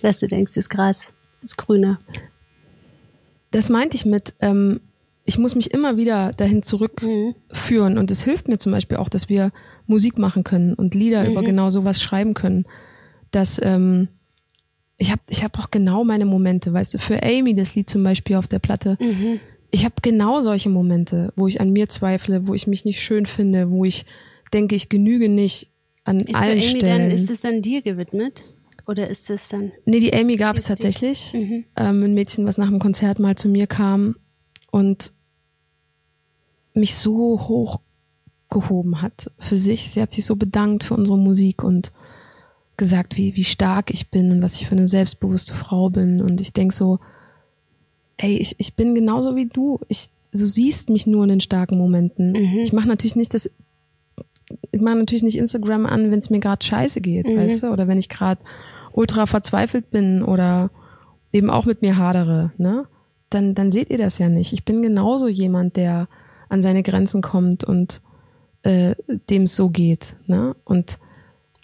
[0.00, 1.98] Dass du denkst, das Gras ist grüner.
[3.50, 4.80] Das meinte ich mit, ähm,
[5.24, 7.92] ich muss mich immer wieder dahin zurückführen.
[7.92, 7.98] Mhm.
[7.98, 9.52] Und es hilft mir zum Beispiel auch, dass wir
[9.86, 11.32] Musik machen können und Lieder mhm.
[11.32, 12.64] über genau sowas schreiben können.
[13.30, 14.08] Dass ähm,
[14.98, 18.02] ich habe ich hab auch genau meine Momente, weißt du, für Amy, das Lied zum
[18.02, 18.96] Beispiel auf der Platte.
[19.00, 19.40] Mhm.
[19.70, 23.24] Ich habe genau solche Momente, wo ich an mir zweifle, wo ich mich nicht schön
[23.24, 24.04] finde, wo ich
[24.52, 25.68] denke, ich genüge nicht
[26.04, 27.08] an ist allen für Amy Stellen.
[27.08, 28.42] Dann, ist es dann dir gewidmet?
[28.88, 29.70] Oder ist es dann?
[29.84, 31.32] Nee, die Amy gab es tatsächlich.
[31.32, 31.64] Mhm.
[31.76, 34.16] Ähm, ein Mädchen, was nach dem Konzert mal zu mir kam
[34.72, 35.12] und
[36.74, 37.38] mich so
[38.48, 39.90] hochgehoben hat für sich.
[39.90, 41.92] Sie hat sich so bedankt für unsere Musik und
[42.78, 46.22] gesagt, wie, wie stark ich bin und was ich für eine selbstbewusste Frau bin.
[46.22, 46.98] Und ich denk so,
[48.16, 49.78] ey, ich, ich bin genauso wie du.
[49.88, 52.32] Ich, du siehst mich nur in den starken Momenten.
[52.32, 52.60] Mhm.
[52.60, 53.50] Ich mache natürlich nicht das,
[54.70, 57.36] ich mache natürlich nicht Instagram an, wenn es mir gerade scheiße geht, mhm.
[57.36, 57.66] weißt du?
[57.68, 58.42] Oder wenn ich gerade
[58.92, 60.70] ultra verzweifelt bin oder
[61.30, 62.86] eben auch mit mir hadere, ne?
[63.34, 64.52] Dann, dann seht ihr das ja nicht.
[64.52, 66.08] Ich bin genauso jemand, der
[66.48, 68.00] an seine Grenzen kommt und
[68.62, 68.94] äh,
[69.30, 70.54] dem es so geht, ne?
[70.64, 70.98] Und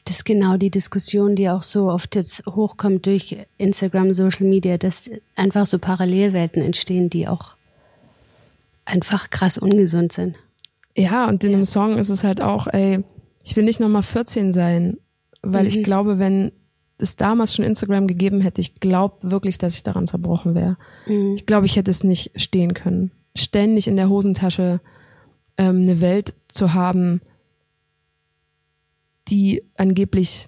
[0.04, 4.78] das ist genau die Diskussion, die auch so oft jetzt hochkommt durch Instagram, Social Media,
[4.78, 7.56] dass einfach so Parallelwelten entstehen, die auch
[8.86, 10.36] einfach krass ungesund sind.
[10.96, 11.58] Ja, und in ja.
[11.58, 13.04] dem Song ist es halt auch, ey,
[13.44, 14.96] ich will nicht nochmal 14 sein,
[15.42, 15.68] weil mhm.
[15.68, 16.52] ich glaube, wenn
[16.98, 20.76] es damals schon Instagram gegeben hätte, ich glaube wirklich, dass ich daran zerbrochen wäre.
[21.06, 21.34] Mhm.
[21.34, 23.12] Ich glaube, ich hätte es nicht stehen können.
[23.36, 24.80] Ständig in der Hosentasche
[25.56, 27.20] ähm, eine Welt zu haben,
[29.28, 30.46] die angeblich,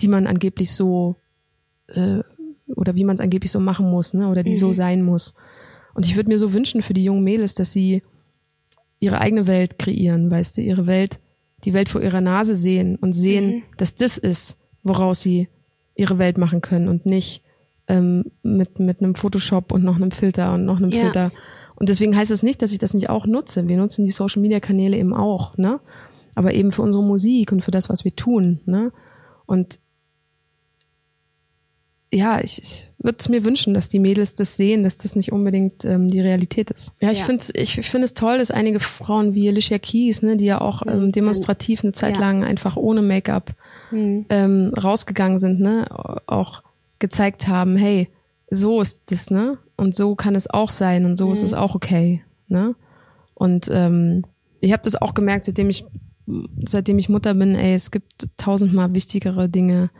[0.00, 1.16] die man angeblich so
[1.88, 2.20] äh,
[2.74, 4.28] oder wie man es angeblich so machen muss, ne?
[4.28, 4.72] Oder die so Mhm.
[4.72, 5.34] sein muss.
[5.94, 8.02] Und ich würde mir so wünschen für die jungen Mädels, dass sie
[9.00, 11.20] ihre eigene Welt kreieren, weißt du, ihre Welt,
[11.64, 13.62] die Welt vor ihrer Nase sehen und sehen, Mhm.
[13.76, 15.48] dass das ist, woraus sie
[15.96, 17.42] ihre Welt machen können und nicht
[17.88, 21.02] ähm, mit, mit einem Photoshop und noch einem Filter und noch einem Ja.
[21.02, 21.32] Filter.
[21.76, 23.68] Und deswegen heißt es nicht, dass ich das nicht auch nutze.
[23.68, 25.80] Wir nutzen die Social Media Kanäle eben auch, ne?
[26.36, 28.92] Aber eben für unsere Musik und für das, was wir tun, ne?
[29.46, 29.80] Und
[32.14, 35.32] ja, ich, ich würde es mir wünschen, dass die Mädels das sehen, dass das nicht
[35.32, 36.92] unbedingt ähm, die Realität ist.
[37.00, 37.24] Ja, ich Ja.
[37.24, 40.60] finde ich, ich finde es toll, dass einige Frauen wie Alicia Keys, ne, die ja
[40.60, 42.20] auch ähm, demonstrativ eine Zeit Ja.
[42.20, 43.54] lang einfach ohne Make-up
[43.90, 44.26] Mhm.
[44.30, 45.86] ähm, rausgegangen sind, ne,
[46.26, 46.62] auch
[47.00, 48.08] gezeigt haben, hey,
[48.50, 51.74] so ist das, ne, und so kann es auch sein und so ist es auch
[51.74, 52.74] okay, ne,
[53.34, 54.24] und ähm,
[54.60, 55.84] ich habe das auch gemerkt, seitdem ich
[56.66, 59.90] seitdem ich Mutter bin, ey, es gibt tausendmal wichtigere Dinge,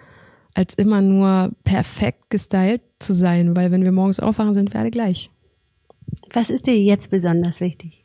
[0.55, 4.91] als immer nur perfekt gestylt zu sein, weil wenn wir morgens aufwachen, sind wir alle
[4.91, 5.31] gleich.
[6.33, 8.05] Was ist dir jetzt besonders wichtig?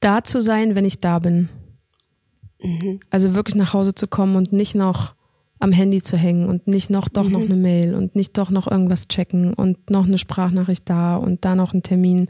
[0.00, 1.48] Da zu sein, wenn ich da bin.
[3.10, 5.14] Also wirklich nach Hause zu kommen und nicht noch
[5.60, 8.70] am Handy zu hängen und nicht noch doch noch eine Mail und nicht doch noch
[8.70, 12.28] irgendwas checken und noch eine Sprachnachricht da und da noch ein Termin.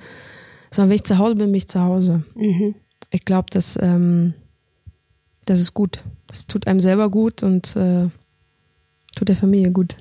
[0.71, 2.25] Sondern wenn ich zu Hause bin, bin ich zu Hause.
[2.35, 2.75] Mhm.
[3.11, 4.35] Ich glaube, das, ähm,
[5.49, 6.05] das ist gut.
[6.27, 8.09] Das tut einem selber gut und äh,
[9.17, 9.97] tut der Familie gut.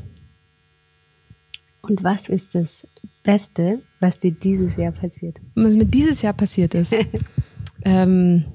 [1.81, 2.85] Und was ist das
[3.23, 5.55] Beste, was dir dieses Jahr passiert ist?
[5.55, 6.93] Was mir dieses Jahr passiert ist.
[7.85, 8.45] ähm,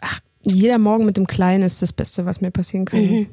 [0.00, 3.26] ach, jeder Morgen mit dem Kleinen ist das Beste, was mir passieren kann.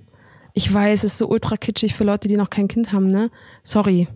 [0.53, 3.29] Ich weiß, es ist so ultra kitschig für Leute, die noch kein Kind haben, ne?
[3.61, 4.07] Sorry.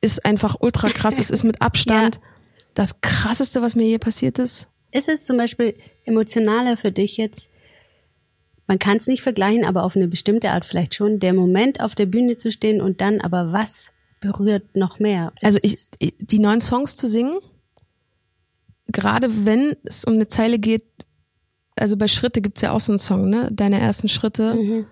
[0.00, 1.18] Ist einfach ultra krass.
[1.18, 2.20] es ist mit Abstand
[2.78, 4.68] das krasseste, was mir je passiert ist.
[4.92, 7.50] Ist es zum Beispiel emotionaler für dich jetzt?
[8.66, 11.18] Man kann es nicht vergleichen, aber auf eine bestimmte Art vielleicht schon.
[11.18, 15.32] Der Moment auf der Bühne zu stehen und dann aber was berührt noch mehr?
[15.42, 17.38] Also ich, Ist- ich- die neuen Songs zu singen,
[18.86, 20.84] gerade wenn es um eine Zeile geht,
[21.76, 23.48] also bei Schritte gibt's ja auch so einen Song, ne?
[23.52, 24.54] Deine ersten Schritte.
[24.54, 24.86] Mhm.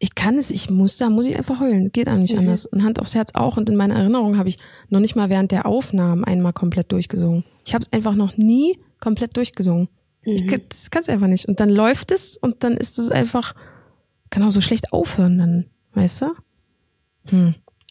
[0.00, 1.90] Ich kann es, ich muss, da muss ich einfach heulen.
[1.90, 2.40] Geht auch nicht Mhm.
[2.40, 2.66] anders.
[2.66, 3.56] Und Hand aufs Herz auch.
[3.56, 4.58] Und in meiner Erinnerung habe ich
[4.90, 7.44] noch nicht mal während der Aufnahmen einmal komplett durchgesungen.
[7.64, 9.88] Ich habe es einfach noch nie komplett durchgesungen.
[10.22, 10.46] Ich, Mhm.
[10.48, 11.46] kann- das kann's einfach nicht.
[11.46, 13.54] Und dann läuft es und dann ist es einfach,
[14.30, 16.26] kann auch so schlecht aufhören dann, weißt du?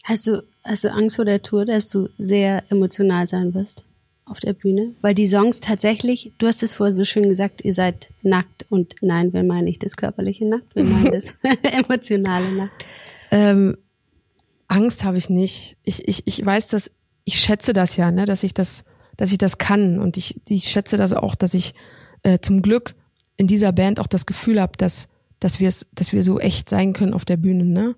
[0.04, 3.84] Hast du, hast du Angst vor der Tour, dass du sehr emotional sein wirst
[4.30, 4.94] auf der Bühne?
[5.00, 8.94] Weil die Songs tatsächlich, du hast es vorher so schön gesagt, ihr seid nackt und
[9.00, 12.84] nein, wir meinen nicht das körperliche Nackt, wir meinen das emotionale Nackt.
[13.30, 13.76] Ähm,
[14.68, 15.76] Angst habe ich nicht.
[15.82, 16.90] Ich, ich, ich weiß, dass
[17.24, 18.84] ich schätze das ja, ne, dass ich das,
[19.16, 21.74] dass ich das kann und ich, ich schätze das auch, dass ich
[22.22, 22.94] äh, zum Glück
[23.36, 25.08] in dieser Band auch das Gefühl habe, dass,
[25.40, 27.96] dass wir es, dass wir so echt sein können auf der Bühne, ne?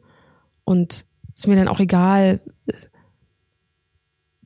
[0.65, 2.41] Und ist mir dann auch egal.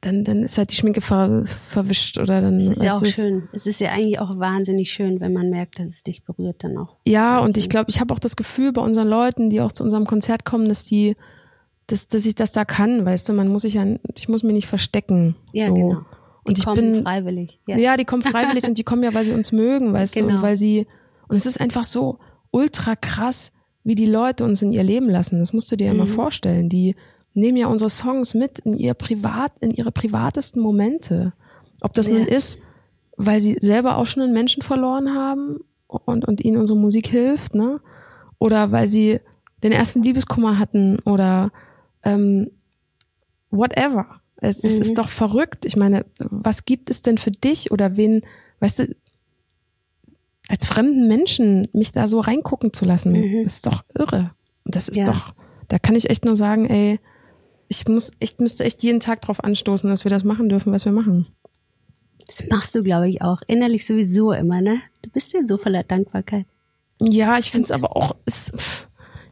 [0.05, 2.57] Dann, dann ist halt die Schminke ver, verwischt oder dann.
[2.59, 3.49] Es ist ja auch du, es- schön.
[3.53, 6.77] Es ist ja eigentlich auch wahnsinnig schön, wenn man merkt, dass es dich berührt dann
[6.77, 6.97] auch.
[7.07, 9.83] Ja, und ich glaube, ich habe auch das Gefühl bei unseren Leuten, die auch zu
[9.83, 11.17] unserem Konzert kommen, dass die,
[11.87, 14.53] dass, dass ich das da kann, weißt du, man muss sich ja, ich muss mich
[14.53, 15.37] nicht verstecken.
[15.53, 15.75] Ja, so.
[15.75, 16.01] genau.
[16.47, 17.59] Die Und ich kommen bin, freiwillig.
[17.67, 17.79] Ja.
[17.79, 17.97] ja.
[17.97, 20.35] die kommen freiwillig und die kommen ja, weil sie uns mögen, weißt du, Genau.
[20.37, 20.87] und weil sie,
[21.29, 22.19] und es ist einfach so
[22.51, 23.51] ultra krass,
[23.85, 25.39] wie die Leute uns in ihr Leben lassen.
[25.39, 25.99] Das musst du dir ja Mhm.
[26.01, 26.69] mal vorstellen.
[26.69, 26.95] Die
[27.35, 31.33] nehmen ja unsere Songs mit in ihr privat, in ihre privatesten Momente.
[31.81, 32.15] Ob das Ja.
[32.15, 32.59] nun ist,
[33.17, 37.55] weil sie selber auch schon einen Menschen verloren haben und, und ihnen unsere Musik hilft,
[37.55, 37.81] ne?
[38.39, 39.21] Oder weil sie
[39.63, 41.51] den ersten Liebeskummer hatten oder
[42.03, 42.51] ähm,
[43.51, 44.21] whatever.
[44.37, 44.81] Es, es Mhm.
[44.83, 45.65] ist doch verrückt.
[45.65, 48.23] Ich meine, was gibt es denn für dich oder wen,
[48.61, 48.97] weißt du,
[50.49, 54.33] als fremden Menschen mich da so reingucken zu lassen, ist doch irre.
[54.65, 55.05] Und das ist Mhm.
[55.05, 55.13] Ja.
[55.13, 55.35] doch,
[55.69, 57.01] da kann ich echt nur sagen, ey,
[57.69, 60.85] ich muss echt, müsste echt jeden Tag drauf anstoßen, dass wir das machen dürfen, was
[60.85, 61.27] wir machen.
[62.27, 63.43] Das machst du, glaube ich, auch.
[63.47, 64.81] Innerlich sowieso immer, ne?
[65.03, 66.47] Du bist ja so voller Dankbarkeit.
[67.03, 68.53] Ja, ich finde es aber auch, es,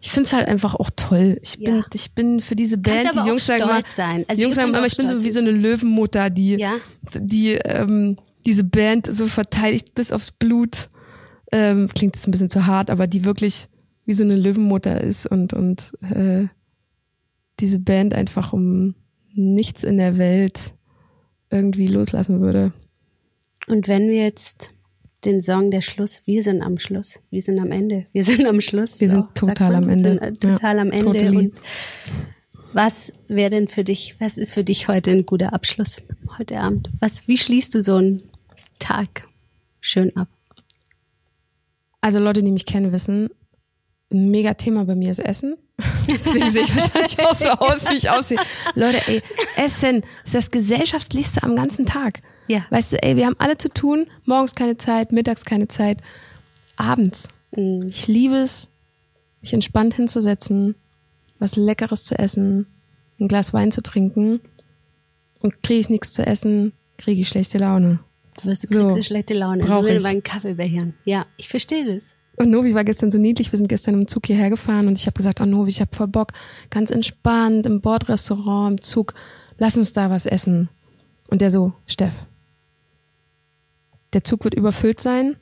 [0.01, 1.39] ich finde es halt einfach auch toll.
[1.43, 1.85] Ich bin, Ja.
[1.95, 4.25] ich bin für diese Band, die Jungs sagen stolz sein.
[4.29, 6.73] Also die Jungs sagen immer, ich bin so wie so eine Löwenmutter, die, Ja.
[7.15, 10.91] die ähm, diese Band so verteidigt bis aufs Blut.
[11.53, 13.69] Ähm, klingt jetzt ein bisschen zu hart, aber die wirklich
[14.05, 16.47] wie so eine Löwenmutter ist und und äh,
[17.63, 18.95] diese Band einfach um
[19.33, 20.75] nichts in der Welt
[21.51, 22.73] irgendwie loslassen würde.
[23.69, 24.75] Und wenn wir jetzt
[25.25, 28.61] den Song der Schluss, wir sind am Schluss, wir sind am Ende, wir sind am
[28.61, 29.01] Schluss.
[29.01, 30.09] Wir sind so, total man, am Ende.
[30.09, 31.05] Sind, äh, total ja, am Ende.
[31.05, 31.37] Totally.
[31.37, 31.55] Und
[32.73, 35.99] was wäre denn für dich, was ist für dich heute ein guter Abschluss
[36.39, 36.91] heute Abend?
[36.99, 38.21] Was, wie schließt du so einen
[38.79, 39.27] Tag
[39.81, 40.29] schön ab?
[42.01, 43.31] Also Leute, die mich kennen, wissen,
[44.11, 45.57] ein mega Thema bei mir ist Essen.
[46.09, 48.39] Deswegen sehe ich wahrscheinlich auch so aus, wie ich aussehe.
[48.75, 49.23] Leute, ey,
[49.57, 52.21] Essen ist das Gesellschaftslichste am ganzen Tag.
[52.49, 52.65] Ja.
[52.71, 54.07] Weißt du, ey, wir haben alle zu tun.
[54.25, 55.99] Morgens keine Zeit, mittags keine Zeit,
[56.77, 57.29] abends.
[57.57, 57.87] Mhm.
[57.89, 58.69] Ich liebe es,
[59.41, 60.75] mich entspannt hinzusetzen,
[61.39, 62.67] was Leckeres zu essen,
[63.21, 64.41] ein Glas Wein zu trinken.
[65.41, 67.99] Und kriege ich nichts zu essen, kriege ich schlechte Laune.
[68.41, 68.81] Du wirst, du So.
[68.81, 69.65] kriegst eine schlechte Laune.
[69.65, 70.13] Brauch du willst ich.
[70.13, 70.95] meinen Kaffee bechern.
[71.05, 72.17] Ja, ich verstehe das.
[72.37, 73.53] Und Novi war gestern so niedlich.
[73.53, 75.95] Wir sind gestern im Zug hierher gefahren und ich habe gesagt, oh Novi, ich habe
[75.95, 76.33] voll Bock,
[76.71, 79.15] ganz entspannt im Bordrestaurant, im Zug,
[79.59, 80.69] lass uns da was essen.
[81.29, 82.13] Und der so, Steff,
[84.13, 85.37] der Zug wird überfüllt sein.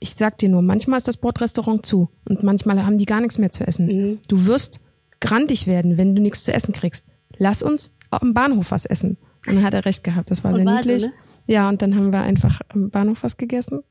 [0.00, 3.38] Ich sag dir nur, manchmal ist das Bordrestaurant zu und manchmal haben die gar nichts
[3.38, 3.86] mehr zu essen.
[3.86, 4.18] Mhm.
[4.28, 4.80] Du wirst
[5.20, 7.06] grantig werden, wenn du nichts zu essen kriegst.
[7.38, 9.16] Lass uns am Bahnhof was essen.
[9.46, 10.30] Und dann hat er recht gehabt.
[10.30, 11.08] Das war Und sehr war so, niedlich.
[11.08, 11.14] ne?
[11.46, 13.82] Ja, und dann haben wir einfach am Bahnhof was gegessen.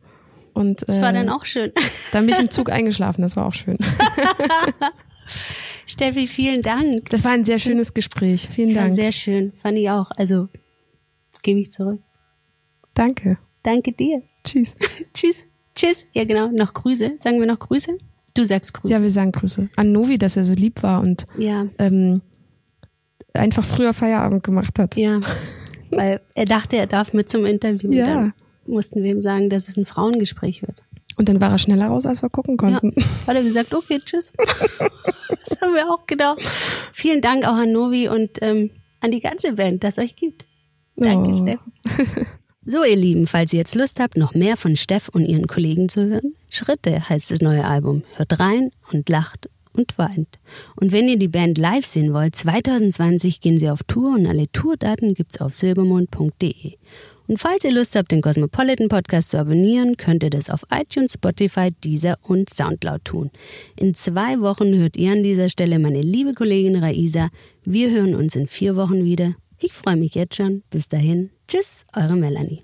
[0.54, 1.72] Und Das war äh, dann auch schön.
[2.12, 3.78] dann bin ich im Zug eingeschlafen, das war auch schön.
[5.86, 7.10] Steffi, vielen Dank.
[7.10, 8.50] Das war ein sehr schönes Gespräch.
[8.54, 8.96] Vielen Das war Dank.
[8.96, 9.52] sehr schön.
[9.54, 10.12] Fand ich auch.
[10.12, 10.48] Also,
[11.42, 12.02] gebe ich zurück.
[12.96, 13.38] Danke.
[13.64, 14.22] Danke dir.
[14.44, 14.76] Tschüss.
[15.14, 15.48] Tschüss.
[15.76, 16.06] Tschüss.
[16.14, 16.48] Ja, genau.
[16.52, 17.14] Noch Grüße.
[17.20, 17.98] Sagen wir noch Grüße?
[18.36, 18.94] Du sagst Grüße.
[18.94, 19.70] Ja, wir sagen Grüße.
[19.76, 21.68] An Novi, dass er so lieb war und Ja.
[21.80, 22.22] ähm,
[23.34, 24.96] einfach früher Feierabend gemacht hat.
[24.96, 25.22] Ja.
[25.92, 27.92] Weil er dachte, er darf mit zum Interview.
[27.92, 28.06] Ja.
[28.06, 28.34] Dann
[28.68, 30.82] mussten wir ihm sagen, dass es ein Frauengespräch wird.
[31.16, 32.80] Und dann war er schneller raus, als wir gucken Ja.
[32.80, 32.94] konnten.
[33.28, 34.34] Hat er gesagt, okay, tschüss.
[34.38, 36.42] das haben wir auch gedacht.
[36.92, 40.46] Vielen Dank auch an Novi und ähm, an die ganze Band, dass es euch gibt.
[40.96, 41.34] Danke, Oh.
[41.42, 41.60] Steff.
[42.66, 45.90] So, ihr Lieben, falls ihr jetzt Lust habt, noch mehr von Steff und ihren Kollegen
[45.90, 48.04] zu hören, Schritte heißt das neue Album.
[48.16, 50.40] Hört rein und lacht und weint.
[50.78, 54.50] Und wenn ihr die Band live sehen wollt, 2020 gehen sie auf Tour und alle
[54.54, 56.78] Tourdaten gibt's auf silbermond.de.
[57.28, 61.14] Und falls ihr Lust habt, den Cosmopolitan Podcast zu abonnieren, könnt ihr das auf iTunes,
[61.14, 63.32] Spotify, Deezer und Soundcloud tun.
[63.76, 67.30] In zwei Wochen hört ihr an dieser Stelle meine liebe Kollegin Raisa.
[67.64, 69.36] Wir hören uns in vier Wochen wieder.
[69.60, 70.64] Ich freue mich jetzt schon.
[70.70, 71.30] Bis dahin.
[71.48, 72.64] Tschüss, eure Melanie.